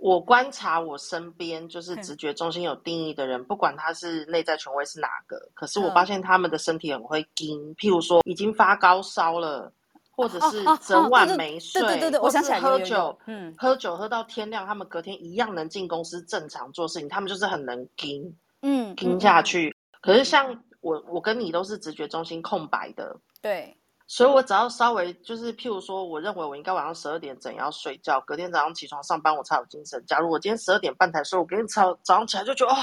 [0.07, 9.73] 我观察我身边就是直觉中心有定义的人，不管他是内在权威是哪个，可是我发现他们的身体很会惊，譬如说已经发高烧了。
[10.19, 19.77] 或者是整晚没睡，对对对对，我想起来喝酒，嗯，喝酒喝到天亮，他们隔天一样能进公司正常做事情，他们就是很能撑，嗯，撑下去。
[20.01, 30.03] 可是像我，我跟你都是直觉中心空白的，对，所以我只要稍微就是，譬如说，我认为我应该晚上十二点整要睡觉，隔天早上起床上班我才有精神。
[30.07, 32.77] 假如我今天十二点半才睡，我隔天早早上起来就觉得哦，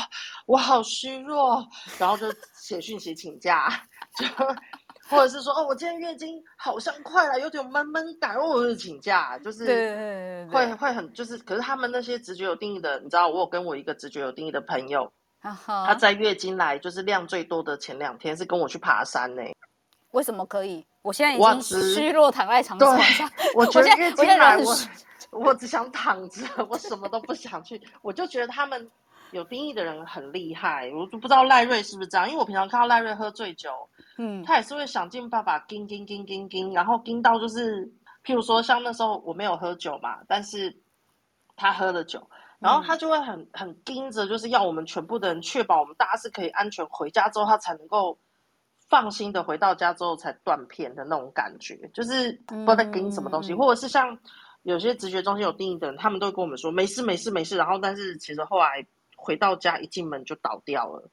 [0.45, 1.65] 我好虚弱，
[1.97, 3.69] 然后就写讯息请假，
[4.17, 4.25] 就。
[5.09, 15.85] 或者是说哦，我今天月经好像快了，有点闷闷感，我就请假，就是会会很就是，可是他们那些直觉有定义的，你知道，我有跟我一个直觉有定义的朋友，uh huh.
[15.85, 19.43] 他在月经来就是量最多的前两天是跟我去爬山呢。
[20.11, 20.85] 为什么可以？
[21.03, 21.61] 我现在已经
[21.93, 24.75] 虚弱躺在床上，我觉得月经来我
[25.29, 28.89] 我，我只想躺着，我什么都不想去，我就觉得他们。
[29.31, 33.71] 有定义的人很厉害，我都不知道赖瑞是不是这样，因为我平常看到赖瑞喝醉酒，
[34.19, 37.83] 嗯，他也是会想尽办法盯盯盯盯盯，然后盯到就是，
[38.23, 40.79] 譬如说像那时候我没有喝酒嘛，但是
[41.55, 48.19] 他喝了酒，然后他就会很很盯着，就是要我们全部的人确保我们大家是可以安全回家之后，他才能够
[48.89, 54.17] 放心的回到家之后才断片的那种感觉，就是不知道在撑什么东西，嗯、或者是像
[54.63, 58.85] 有些直觉中心有定义的人，他们都会跟我们说没事没事没事，然后但是其实后来。
[59.15, 61.09] 回到家一进门就倒掉了，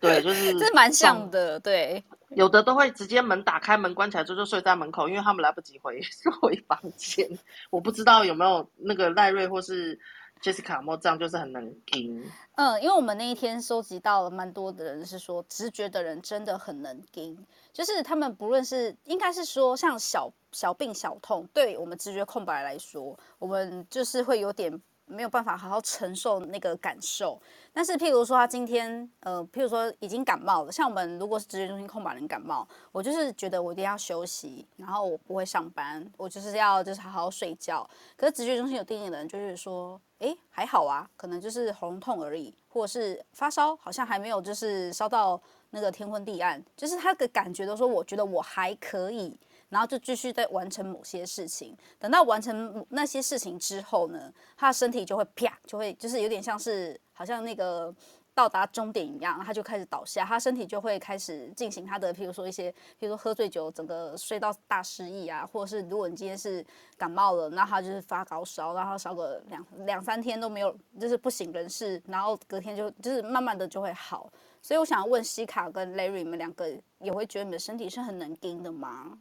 [0.00, 6.00] 对，就是 这蛮像的，对，有的都会直接门打开，门关起来之后就睡在门口，因为他们来不及回
[6.40, 7.28] 回房间。
[7.68, 10.00] 我不知道有没有那个赖瑞或是
[10.40, 12.24] 就是卡莫这样，就是很能听。
[12.56, 24.80] 嗯，因为我们那一天收集到了蛮多的人是说，直觉的人真的很能听，就是他们不论是应该是说像小小病小痛，对我们直觉空白来说，我们就是会有点。
[25.08, 27.40] 没有办法好好承受那个感受，
[27.72, 37.88] 但是譬如说他今天，呃，譬如说已经感冒了，像我们如果是直觉中心空白人感冒，我就是觉得我一定要休息，然后我不会上班，我就是要就是好好睡觉。
[38.16, 45.40] 可是直觉中心有定义的人就是说，诶，还好啊，可能就是喉咙痛而已，或者是发烧，好像还没有就是烧到
[45.70, 49.38] 那个天昏地暗，就是他的感觉都说，我觉得我还可以。
[49.68, 57.94] 然后就继续在完成某些事情，等到完成那些事情之后呢，他的身体就会啪，就会就是有点像是好像那个
[58.34, 66.64] 到达终点一样，他就开始倒下，他身体就会开始进行他的，譬如说一些，譬如说喝醉酒，整个睡到大失忆啊，或者是如果你今天是
[66.96, 74.32] 感冒了，那他就是发高烧，然后烧个两两三天都没有，就是不省人事，然后隔天就就是慢慢的就会好。
[74.62, 76.68] 所以我想要问西卡跟 Larry，你们两个
[77.00, 79.18] 也会觉得你们身体是很能撑的吗？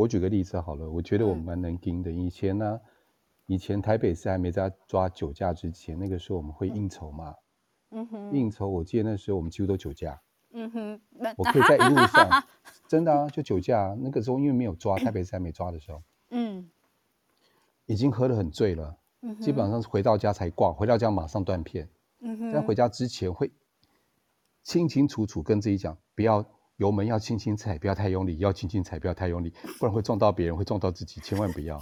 [0.00, 2.10] 我举个例子好了，我觉得我们蛮能盯的。
[2.10, 2.80] 嗯、以前呢，
[3.44, 7.34] 以前台北市还没在抓酒驾之前，那个时候我们会应酬嘛。
[7.90, 8.32] 嗯哼。
[8.32, 10.18] 应酬，我记得那时候我们几乎都酒驾。
[10.52, 11.00] 嗯哼。
[11.36, 12.44] 我可以在一路上，
[12.88, 13.94] 真的啊，就酒驾。
[14.00, 16.70] 那个时候因为没有抓，台北市还没抓的时候， 嗯，
[17.84, 18.96] 已经喝得很醉了。
[19.20, 19.42] 嗯哼。
[19.42, 21.86] 基本上是回到家才挂，回到家马上断片。
[22.20, 22.52] 嗯哼。
[22.52, 23.50] 在回家之前会
[24.62, 26.42] 清清楚楚跟自己讲，不要。
[26.80, 31.20] 油门要轻轻踩，不要太用力；要轻轻踩，不要太用力，不然会撞到别人，会撞到自己。
[31.20, 31.78] 千万不要，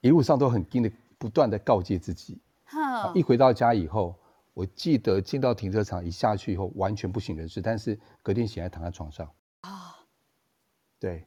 [0.00, 2.40] 一路上都很盯的，不断的告诫自己。
[2.62, 4.14] 好，一回到家以后，
[4.54, 9.28] 我记得进到停车场一下去以后，完全不省人事，但是隔天醒来躺在床上。
[9.62, 9.96] 啊，
[11.00, 11.26] 对，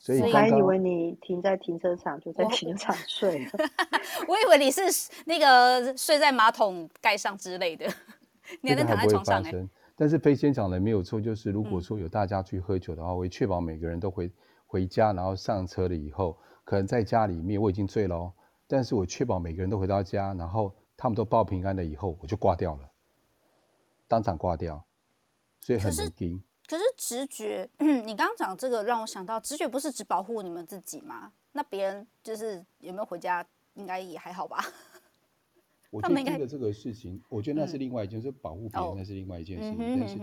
[0.00, 3.52] 所以我还以为你停在停车场就在停车场睡了，
[4.26, 4.82] 我以为你是
[5.24, 7.86] 那个睡在马桶盖上之类的，
[8.60, 9.52] 你还能躺在床上哎。
[10.00, 14.32] 但是飞仙讲的没有错，就是如果说有大家去喝酒的话，嗯、我会确保每个人都回
[14.66, 18.32] 回家，然后上车了以后，可能在家里面我已经醉了哦，
[18.66, 22.90] 但是我确保每个人都回到家，然后他们都报平安了以后，我就挂掉了，
[24.08, 24.82] 当场挂掉，
[25.60, 26.42] 所以很能听。
[26.66, 31.30] 可是直觉，嗯、 你刚刚讲这个让我想到，直觉不是只保护你们自己吗？
[31.52, 33.44] 那别人就是有没有回家，
[33.74, 34.64] 应该也还好吧？
[35.90, 39.76] 我觉得盯着这个事情，我觉得那是另外一件事，保护别人那是另外一件事情。
[39.98, 40.16] 但是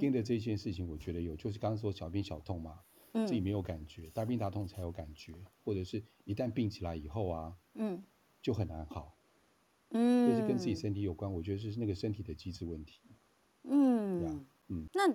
[0.00, 2.80] 盯着这件事情，我觉得有，就是刚刚说小病小痛嘛，
[3.12, 5.32] 自己没有感觉，大病大痛才有感觉，
[5.64, 8.02] 或者是一旦病起来以后啊，嗯，
[8.42, 9.14] 就很难好，
[9.90, 13.00] 嗯，就是跟自己身体有关，我觉得是那个身体的机制问题，
[13.62, 15.08] 嗯，嗯，那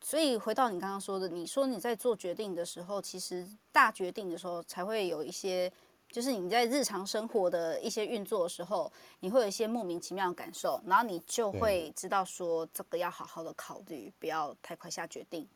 [0.00, 5.72] 所以回到你刚刚说的，你说你在做决定的时候，其实大决定的时候才会有一些。
[6.12, 15.48] 就是你在日常生活的一些运作的时候，你会有一些莫名其妙的感受，然后你就会知道说这个要好好的考虑，不要太快下决定。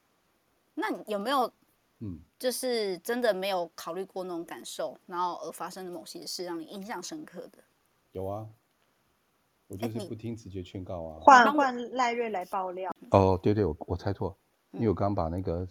[0.74, 1.52] 那你有没有，
[1.98, 7.58] 嗯，就是真的没有考虑过那种感受，然后而发生的某些事让你印象深刻的？
[8.12, 8.48] 有啊，
[9.68, 11.18] 我就是不听直觉劝告啊。
[11.20, 12.90] 换换赖瑞来爆料。
[13.10, 14.34] 哦，对对，我我猜错，
[14.72, 15.68] 因为我刚把那个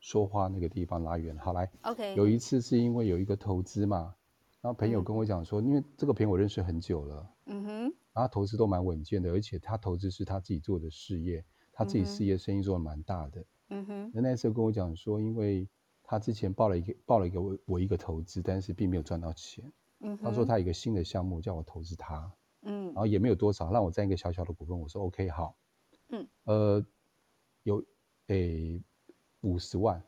[0.00, 1.34] 说话那个地方拉远。
[1.38, 4.14] 好来，OK，有一次是因为有一个投资嘛。
[4.60, 7.80] 然后朋友跟我讲说，嗯、因为这个朋友我认识很久了，嗯哼，
[8.12, 14.10] 然后他投资都蛮稳健的，而且他投资是他自己做的事业，他自己事业生意做的蛮大的，嗯哼。
[14.12, 15.68] 那那时候跟我讲说，因为
[16.02, 19.64] 他之前报了一个报了一个我我一个投资，但是并没有赚到钱，
[20.00, 20.24] 嗯哼。
[20.24, 22.32] 他说他有一个新的项目叫我投资他，
[22.62, 25.56] 嗯，然后也没有多少，让我占一个小小的股份，我说 OK 好，
[26.08, 26.84] 嗯，呃，
[27.62, 27.84] 有
[28.26, 28.82] 诶
[29.42, 30.02] 五十万，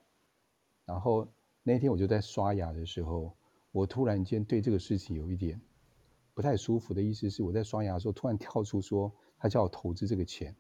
[0.84, 1.28] 然后
[1.62, 3.32] 那天我就在刷牙的时候。
[3.72, 5.60] 我突然间对这个事情有一点
[6.34, 10.54] 不太舒服的意思是，我在刷牙的时候突然跳出说他叫我投资这个钱，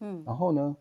[0.00, 0.76] 嗯，然后呢，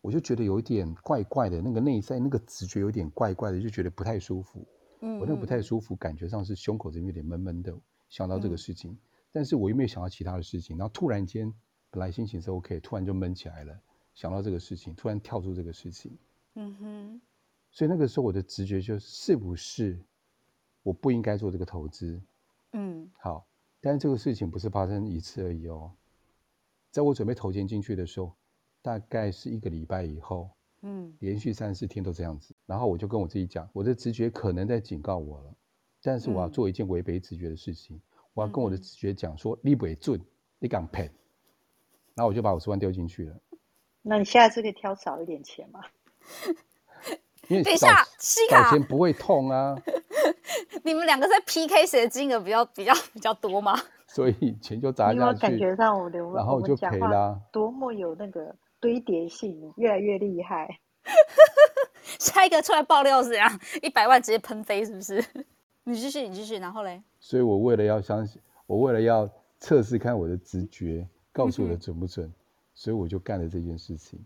[0.00, 4.66] 我就觉得有一点怪怪的，那个内在那个直觉有点怪怪的，就觉得不太舒服，
[5.00, 7.74] 嗯，我那个不太舒服，感觉上是胸口这边有点闷闷的，
[8.08, 8.96] 想到这个事情，
[9.32, 11.52] 但是我又没有想到其他的事情，然后突然间
[11.90, 13.80] 本来心情是 OK，突然就闷起来了，
[14.14, 16.16] 想到这个事情，突然跳出这个事情，
[16.54, 17.20] 嗯哼，
[17.70, 19.98] 所以那个时候我的直觉就是不是。
[20.82, 22.20] 我不应该做这个投资，
[22.72, 23.46] 嗯，好，
[23.80, 25.92] 但是这个事情不是发生一次而已哦，
[26.90, 28.34] 在我准备投钱进去的时候，
[28.82, 30.50] 大概是一个礼拜以后，
[30.82, 35.54] 嗯，连续三四天都这样子，然后我就跟我自己讲，我的直觉可能在警告我了，
[36.02, 38.02] 但是我要做一件违背直觉的事情，嗯、
[38.34, 40.20] 我要跟我的直觉讲说，你不会准，
[40.58, 41.04] 你敢赔，
[42.14, 43.40] 然后我就把五十万丢进去了。
[44.02, 45.80] 那你下次可以挑少一点钱吗？
[47.48, 49.76] 因为等一下，西卡，钱不会痛啊。
[50.84, 53.78] 你们两个在 PK 谁的金额比较比较比较多吗？
[54.06, 55.40] 所以钱就砸下去。
[55.40, 57.40] 感觉上我的，然后就赔了。
[57.50, 60.78] 多么有那个堆叠性，越来越厉害。
[62.18, 63.60] 下一个出来爆料是怎样？
[63.82, 65.24] 一百万直接喷飞是不是？
[65.84, 67.02] 你继续，你继续，然后嘞？
[67.18, 69.28] 所以我为了要相信，我为了要
[69.58, 72.34] 测试看我的直觉告诉我的准不准，嗯、
[72.74, 74.22] 所以我就干了这件事情。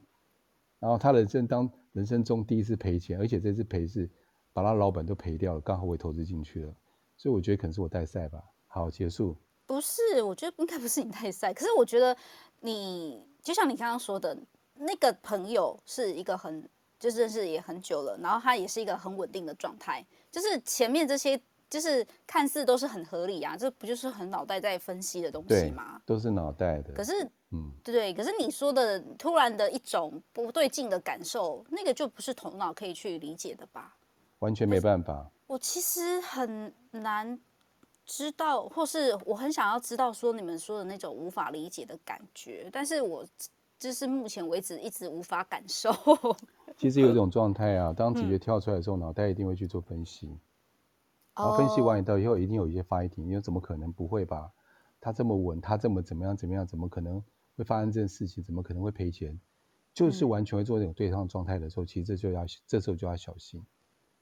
[0.81, 4.11] 然后他的人生当人生中第一次赔钱，而且这次赔是。
[4.57, 6.75] 把他老板都赔掉了，刚好我也投资进去了，
[7.15, 8.43] 所以我觉得可能是我带赛吧。
[8.67, 9.37] 好，结束。
[9.67, 11.53] 不是，我觉得应该不是你带赛。
[11.53, 12.17] 可是我觉得
[12.61, 14.35] 你就像你刚刚说的，
[14.73, 16.67] 那个朋友是一个很
[16.99, 20.03] 就是认识也很久了，然后他也是一个很稳定的状态。
[20.33, 21.39] 就是前面这些
[21.69, 26.01] 就是看似都是很合理啊，这不就是很脑袋在分析的东西吗？
[26.07, 26.95] 都是脑袋的。
[26.95, 27.13] 可是，
[27.51, 33.95] 嗯，对，可是你说的突然的一种不对劲的感受，那个就不是头脑可以去理解的吧？
[34.41, 35.31] 完全没办法。
[35.47, 37.39] 我其实很难
[38.05, 43.25] 知道，或是我很想要知道说你们说的那种无法理解的感觉，但是我
[43.79, 45.91] 就是目前为止一直无法感受。
[46.77, 50.29] 其实有一种状态啊，当直觉跳出来的时候，脑、嗯、袋一定会去做分析，
[51.35, 54.51] 然后分析完以后，一定有一些 fighting，你说怎么可能不会吧？
[55.01, 57.23] 他这么稳，他这么怎么样怎么样，怎么可能
[57.57, 58.43] 会发生这件事情？
[58.43, 59.39] 怎么可能会赔钱？
[59.95, 63.65] 就是完全会做这种对抗状态的时候，其实这就要这时候就要小心。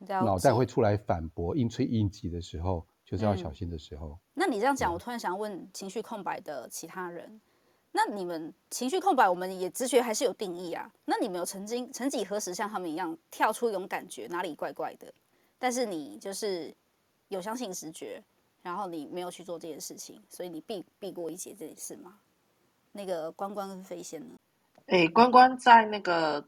[0.06, 4.08] 脑袋会出来反驳、硬吹硬挤的时候，就是要小心的时候。
[4.08, 7.40] 嗯、那你这样讲，我突然想问情绪空白的其他人，
[7.92, 10.90] 那你们情绪空白，我们也直觉还是有定义啊？
[11.04, 15.12] 那你们有曾经曾几何时像他们一样跳出一种感觉，哪里怪怪的？
[15.58, 16.74] 但是你就是
[17.28, 18.22] 有相信直觉，
[18.62, 22.18] 然后你没有去做这件事情，所以你避避过一劫这件事吗？
[22.92, 24.34] 那个关关跟飞仙呢？
[24.86, 26.46] 哎、欸，关关在那个。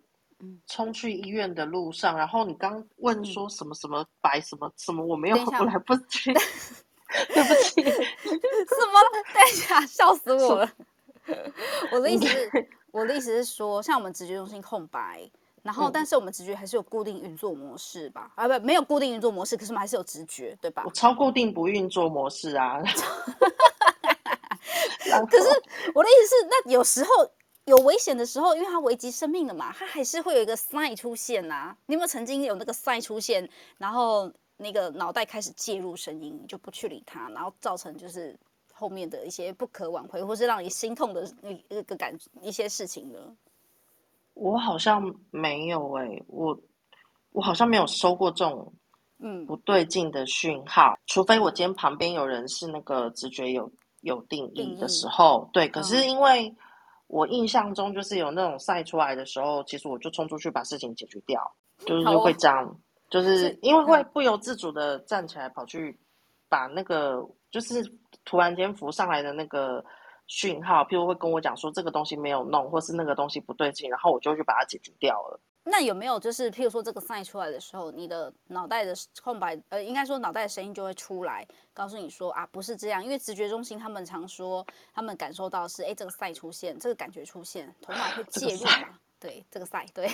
[0.67, 6.33] 冲去医院的路上，然后你刚问说什么什么白什么什么，我没有，我来不及，
[7.33, 9.01] 对不起，什么？
[9.33, 10.71] 等一下，笑死我了。
[11.91, 15.29] 我的意思是， 我的意思是说，像我们直觉中心空白，
[15.63, 18.31] 然后但是我们直觉还是有固定运作模式吧？
[18.37, 20.83] 啊，不，没有固定运作模式，可是我们还是有直觉，对吧？
[20.85, 22.81] 我超固定不运作模式啊。
[25.31, 25.49] 可是
[25.95, 27.09] 我的意思是，那有时候。
[27.67, 31.77] 有危险的时候，因为它危及生命了嘛，它还是会有一个 sign 出现呐、啊。
[31.87, 38.39] 你有没有曾经有那个 sign 出现，然后那个脑袋开始介入声音，你就不去理它，然后造成就是
[38.73, 43.19] 后面的一些不可挽回，或是让你心痛的那那个感一些事情呢？
[44.35, 46.57] 我好像没有哎、欸，我
[47.33, 48.73] 我好像没有收过这种
[49.19, 55.69] 嗯不对劲的讯号、嗯，除非我今天旁边有人是那个直觉有有定义的时候，对。
[55.69, 56.55] 可是因为。
[57.09, 61.41] 嗯我印象中就是有那种晒出来的时候，其实我就冲出去把事情解决掉，
[61.87, 62.77] 就是会这样，
[63.09, 65.97] 就是因为会不由自主的站起来跑去
[66.49, 67.81] 把那个就是
[68.25, 69.85] 突然间浮上来的那个
[70.27, 75.41] 讯号，譬如会跟我讲说这个东西没有弄，或是那个东西不对劲，然后我就去把它解决掉了。
[75.69, 81.45] 那有没有就是譬如说这个晒出来的时候，你的脑袋的空白，呃，应该说脑袋的声音就会出来，
[81.75, 84.65] 告诉你说啊，不是这样，因为直觉中心他们常说，
[84.95, 88.99] 他们感受到是，哎，这个赛出现，这个感觉出现，头脑会介入嘛？
[89.19, 90.09] 对，这个赛，对，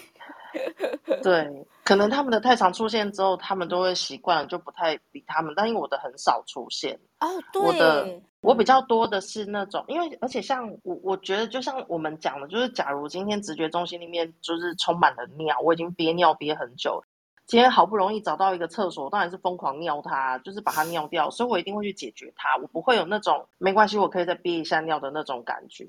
[1.22, 5.52] 对，可能他们的太常出现之后，他们都会习惯了，就不太理他们。
[5.56, 17.02] 但因为我的很少出现，哦，对，我的我比较多的是那种，因为而且像我，我觉得就像我们讲的，就是假如今天直觉中心里面就是充满了尿，我已经憋尿憋很久，
[17.46, 25.86] 今天好不容易找到一个厕所，当然是疯狂尿它，就是把它尿掉，所以我一定会去解决它，我不会有那种没关系，我可以再憋一下尿的那种感觉。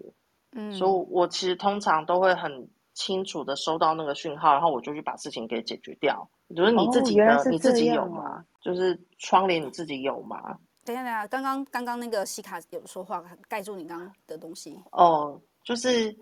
[0.55, 2.69] 嗯，所以我其实通常都会很。
[2.93, 6.27] 清楚的收到那个讯号，然后我就去把事情给解决掉。
[6.55, 8.43] 就是你自己呢，哦、你自己有吗？
[8.61, 10.57] 就是窗帘你自己有吗？
[10.85, 14.79] 等一下，等一下，刚刚刚刚那个西卡有说话盖住你刚刚的东西。
[14.91, 16.15] 哦，就是，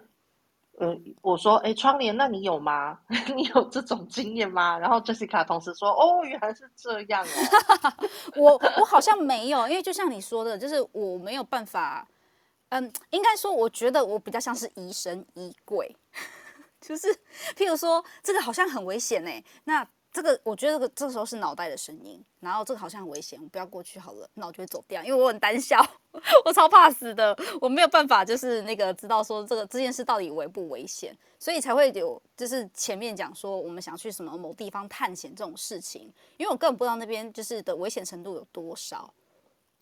[0.78, 2.98] 呃，我说，哎，窗帘，那你有吗？
[3.36, 4.78] 你有这种经验吗？
[4.78, 7.98] 然后 Jessica 同时说，哦，原来是这样啊。
[8.38, 12.08] 我我好像没有，因为就像你说的，就是我没有办法。
[12.70, 15.94] 嗯，应该说，我觉得我比较像是疑神疑鬼。
[16.82, 17.08] 就是，
[17.56, 19.42] 譬如说，这个好像很危险哎。
[19.66, 22.22] 那这个，我觉得这个这个时候是脑袋的声音。
[22.42, 24.28] 然后这个好像很危险，我不要过去好了。
[24.34, 25.80] 那我就会走掉，因为我很胆小，
[26.44, 27.38] 我超怕死的。
[27.62, 36.12] 我没有办法，就是那个知道说这个这件事到底危不危险，所以才会有就是前面讲说我们想去什么某地方探险这种事情。
[36.38, 39.14] 因为我根本不知道那边就是的危险程度有多少。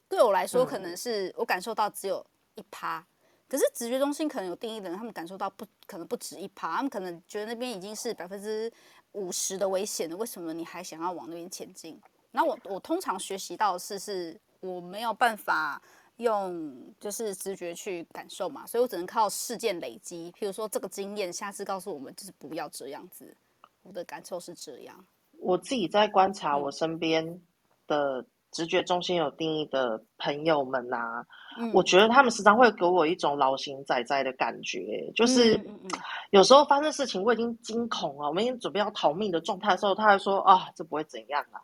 [0.10, 2.24] 对我来说，可能是我感受到只有
[2.56, 3.04] 一趴。
[3.50, 8.72] 可是直觉中心可能有定义的人，他们感受到不可能不止一趴，他们可能觉得那边已经是百分之
[9.14, 10.16] 五十的危险了。
[10.16, 12.00] 为什么你还想要往那边前进？
[12.32, 15.82] 那我我通常学习到的是，是我没有办法
[16.18, 20.32] 用就是直觉去感受嘛，所以我只能靠事件累积。
[20.34, 23.36] 譬如说这个经验，下次告诉我们就是不要这样子。
[23.82, 25.04] 我的感受是这样。
[25.40, 27.42] 我自己在观察我身边
[27.88, 28.24] 的。
[28.52, 31.26] 直觉中心有定义的朋友们啊，
[31.58, 35.60] 嗯，我觉得他们时常会给我一种老型仔仔的感觉，就是
[36.32, 41.62] 有时候发生事情，我已经惊恐了，我们已经准备要逃命的状态的时候，他还说啊，这不会怎样啊。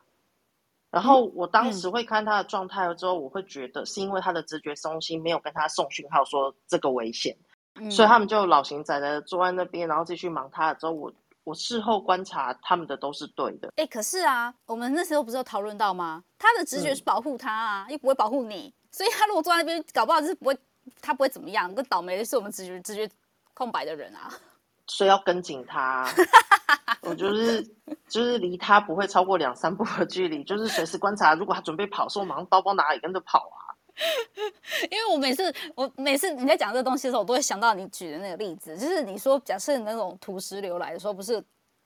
[0.91, 7.35] 然后我当时会看他的状态了之后，我会觉得是因为他的直觉中心没有跟他送讯号说这个危险，
[7.91, 11.11] 所以他们就老型仔仔坐在那边，然后继续忙他的之后，我
[11.45, 13.69] 我事后观察他们的都是对的。
[13.77, 16.21] 哎、欸，可是啊，我们那时候不是有讨论到吗？
[16.37, 20.57] 他的直觉是保护他啊，嗯、又不会保护你，所以他如果坐在那边，搞不好就是不会，
[21.01, 21.73] 他不会怎么样。
[21.73, 23.09] 更倒霉的是我们直觉直觉
[23.53, 24.29] 空白的人啊，
[24.87, 26.05] 所以要跟紧他。
[27.01, 27.61] 我就是
[28.07, 31.35] 就是离他不会超过两三步的距离，就是随时观察。
[31.35, 33.64] 如果他准备跑，说我马上包包拿里跟着跑啊。
[34.91, 41.43] 因为我每次我每次你在讲这个东西的时候，我都会想到你举的那个例子，就是你说假设那种土石流来的时候，不是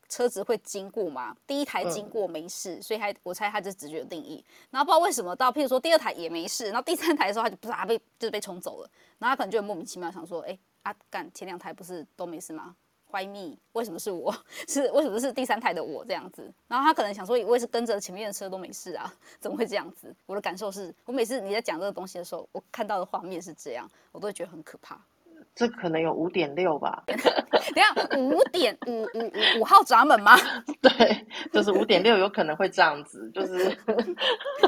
[0.08, 1.36] 车子会经过吗？
[1.46, 4.44] 第一台经过没事，嗯、所以他我猜他就直觉定义。
[4.72, 8.90] 然后不知道为什么到譬如说第二台也没事，然后第三台的时候他就不是他被就是被冲走了，
[9.20, 12.76] 然后他可能就莫名其妙想说，哎、欸，啊干前两台不是都没事吗
[13.12, 13.58] ？Why me？
[13.74, 14.36] 为什么是我？
[14.68, 16.52] 是为什么是第三台的我这样子？
[16.68, 20.16] 然后他可能想说，我也是跟着前面的车都没事啊， 怎么会这样子？
[20.26, 25.00] 我的感受是，我每次你在讲这个东西的时候，我看到的画面是这样，我都会觉得很可怕。
[25.56, 27.04] 这可能有五点六吧？
[27.08, 30.38] 等下五点五五五五号闸门吗？
[30.82, 33.78] 对，就是五点六，有可能会这样子，就是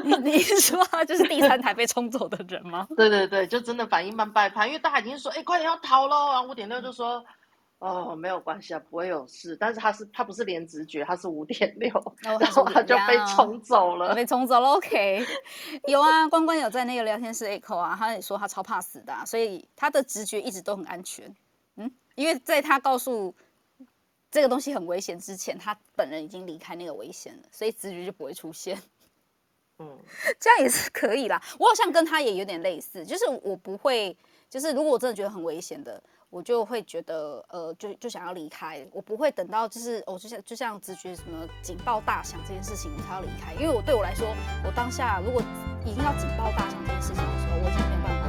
[0.04, 2.88] 你你说他就是第三台被冲走的人吗？
[2.98, 7.24] 对对对，就真的反应慢半拍，因为大家已经说，哎，快点要逃喽，然后五点六就说。
[7.82, 9.56] 哦，没有关系啊，不会有事。
[9.56, 14.70] 但是他是他不是连直觉，他是五点六， 然后他就被冲走了，被冲走了。
[14.70, 15.26] OK，
[15.88, 21.36] 有啊，关关有在那个聊天室 echo 啊，他也说他超怕死的啊，所以他的直觉一直都很安全。
[21.78, 23.34] 嗯，因为在他告诉
[24.30, 28.80] 这个东西很危险之前，他本人已经离开那个危险了，所以直觉就不会出现。
[29.80, 29.98] 嗯，
[30.40, 31.42] 这样也是可以啦。
[31.58, 34.16] 我好像跟他也有点类似，就是我不会，
[34.52, 36.00] 就是如果我真的觉得很危险的。
[36.32, 44.26] 我就会觉得，呃，就就想要离开，我不会等到就是，我、就像就像直觉什么警报大响这件事情我才要离开，因为我对我来说，
[44.66, 45.42] 我当下如果
[45.86, 48.21] 一定要警报大响这件事情的时候，我已经没有办法。